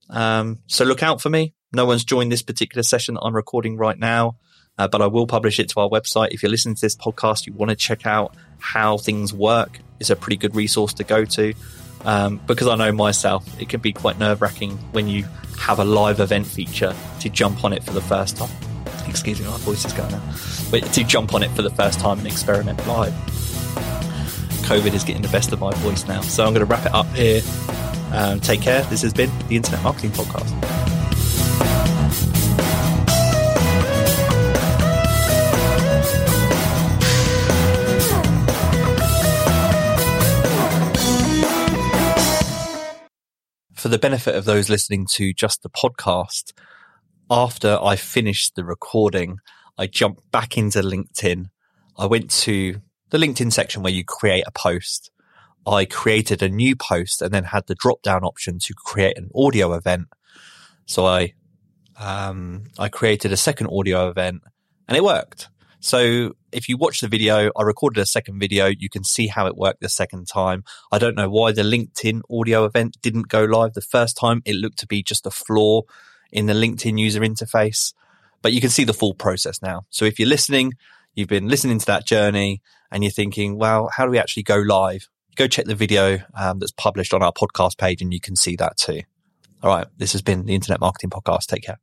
Um, 0.09 0.59
so 0.67 0.85
look 0.85 1.03
out 1.03 1.21
for 1.21 1.29
me. 1.29 1.53
No 1.73 1.85
one's 1.85 2.03
joined 2.03 2.31
this 2.31 2.41
particular 2.41 2.83
session 2.83 3.15
that 3.15 3.21
I'm 3.21 3.35
recording 3.35 3.77
right 3.77 3.97
now, 3.97 4.37
uh, 4.77 4.87
but 4.87 5.01
I 5.01 5.07
will 5.07 5.27
publish 5.27 5.59
it 5.59 5.69
to 5.69 5.79
our 5.81 5.89
website. 5.89 6.29
If 6.31 6.43
you're 6.43 6.51
listening 6.51 6.75
to 6.75 6.81
this 6.81 6.95
podcast, 6.95 7.45
you 7.45 7.53
want 7.53 7.69
to 7.69 7.75
check 7.75 8.05
out 8.05 8.35
how 8.59 8.97
things 8.97 9.33
work, 9.33 9.79
it's 9.99 10.09
a 10.09 10.15
pretty 10.15 10.37
good 10.37 10.55
resource 10.55 10.93
to 10.95 11.03
go 11.03 11.25
to. 11.25 11.53
Um, 12.05 12.39
because 12.45 12.67
I 12.67 12.75
know 12.75 12.91
myself, 12.91 13.59
it 13.59 13.67
can 13.67 13.81
be 13.81 13.91
quite 13.91 14.19
nerve 14.19 14.41
wracking 14.41 14.77
when 14.91 15.07
you 15.07 15.25
have 15.57 15.79
a 15.79 15.85
live 15.85 16.19
event 16.19 16.45
feature 16.45 16.95
to 17.21 17.29
jump 17.29 17.63
on 17.63 17.73
it 17.73 17.83
for 17.83 17.91
the 17.91 18.01
first 18.01 18.37
time 18.37 18.51
excuse 19.07 19.39
me, 19.39 19.47
my 19.47 19.57
voice 19.59 19.85
is 19.85 19.93
going 19.93 20.13
out. 20.13 20.21
But 20.71 20.91
to 20.93 21.03
jump 21.03 21.33
on 21.33 21.43
it 21.43 21.51
for 21.51 21.61
the 21.61 21.69
first 21.69 21.99
time 21.99 22.17
and 22.19 22.27
experiment 22.27 22.85
live. 22.87 23.13
COVID 24.65 24.95
is 24.95 25.03
getting 25.03 25.21
the 25.21 25.27
best 25.27 25.51
of 25.51 25.59
my 25.59 25.71
voice 25.75 26.07
now. 26.07 26.21
So 26.21 26.43
I'm 26.43 26.51
going 26.51 26.65
to 26.65 26.71
wrap 26.71 26.87
it 26.87 26.93
up 26.93 27.05
here. 27.13 27.43
Um, 28.11 28.39
take 28.39 28.61
care. 28.61 28.81
This 28.85 29.03
has 29.03 29.13
been 29.13 29.29
the 29.47 29.57
Internet 29.57 29.83
Marketing 29.83 30.09
Podcast. 30.09 30.51
For 43.75 43.89
the 43.89 43.99
benefit 43.99 44.33
of 44.33 44.45
those 44.45 44.67
listening 44.67 45.05
to 45.11 45.31
just 45.31 45.61
the 45.61 45.69
podcast, 45.69 46.53
after 47.29 47.77
I 47.79 47.97
finished 47.97 48.55
the 48.55 48.65
recording, 48.65 49.37
I 49.77 49.85
jumped 49.85 50.31
back 50.31 50.57
into 50.57 50.79
LinkedIn. 50.81 51.51
I 51.99 52.07
went 52.07 52.31
to 52.31 52.81
the 53.15 53.25
LinkedIn 53.25 53.53
section 53.53 53.81
where 53.81 53.93
you 53.93 54.03
create 54.03 54.43
a 54.45 54.51
post. 54.51 55.09
I 55.65 55.85
created 55.85 56.43
a 56.43 56.49
new 56.49 56.75
post 56.75 57.21
and 57.21 57.33
then 57.33 57.45
had 57.45 57.65
the 57.67 57.75
drop 57.75 58.01
down 58.01 58.25
option 58.25 58.59
to 58.59 58.73
create 58.73 59.17
an 59.17 59.29
audio 59.33 59.73
event. 59.73 60.07
So 60.85 61.05
I, 61.05 61.33
um, 61.97 62.65
I 62.77 62.89
created 62.89 63.31
a 63.31 63.37
second 63.37 63.67
audio 63.67 64.09
event 64.09 64.41
and 64.89 64.97
it 64.97 65.03
worked. 65.03 65.47
So 65.79 66.33
if 66.51 66.67
you 66.67 66.75
watch 66.75 66.99
the 66.99 67.07
video, 67.07 67.51
I 67.55 67.63
recorded 67.63 68.01
a 68.01 68.05
second 68.05 68.37
video. 68.37 68.65
You 68.67 68.89
can 68.89 69.05
see 69.05 69.27
how 69.27 69.47
it 69.47 69.55
worked 69.55 69.79
the 69.79 69.87
second 69.87 70.27
time. 70.27 70.65
I 70.91 70.97
don't 70.97 71.15
know 71.15 71.29
why 71.29 71.53
the 71.53 71.61
LinkedIn 71.61 72.21
audio 72.29 72.65
event 72.65 72.97
didn't 73.01 73.29
go 73.29 73.45
live 73.45 73.75
the 73.75 73.81
first 73.81 74.17
time. 74.17 74.41
It 74.43 74.55
looked 74.55 74.79
to 74.79 74.87
be 74.87 75.01
just 75.01 75.25
a 75.25 75.31
flaw 75.31 75.83
in 76.33 76.47
the 76.47 76.53
LinkedIn 76.53 76.99
user 76.99 77.21
interface, 77.21 77.93
but 78.41 78.51
you 78.51 78.59
can 78.59 78.69
see 78.69 78.83
the 78.83 78.93
full 78.93 79.13
process 79.13 79.61
now. 79.61 79.85
So 79.89 80.03
if 80.03 80.19
you're 80.19 80.27
listening, 80.27 80.73
you've 81.13 81.29
been 81.29 81.47
listening 81.47 81.79
to 81.79 81.85
that 81.85 82.05
journey 82.05 82.61
and 82.91 83.03
you're 83.03 83.11
thinking, 83.11 83.57
well, 83.57 83.89
how 83.95 84.05
do 84.05 84.11
we 84.11 84.19
actually 84.19 84.43
go 84.43 84.57
live? 84.57 85.07
Go 85.35 85.47
check 85.47 85.65
the 85.65 85.75
video 85.75 86.19
um, 86.33 86.59
that's 86.59 86.71
published 86.71 87.13
on 87.13 87.21
our 87.21 87.33
podcast 87.33 87.77
page 87.77 88.01
and 88.01 88.13
you 88.13 88.21
can 88.21 88.35
see 88.35 88.55
that 88.55 88.77
too. 88.77 89.01
All 89.61 89.69
right. 89.69 89.87
This 89.97 90.13
has 90.13 90.21
been 90.21 90.45
the 90.45 90.55
Internet 90.55 90.79
Marketing 90.79 91.09
Podcast. 91.09 91.47
Take 91.47 91.63
care. 91.63 91.79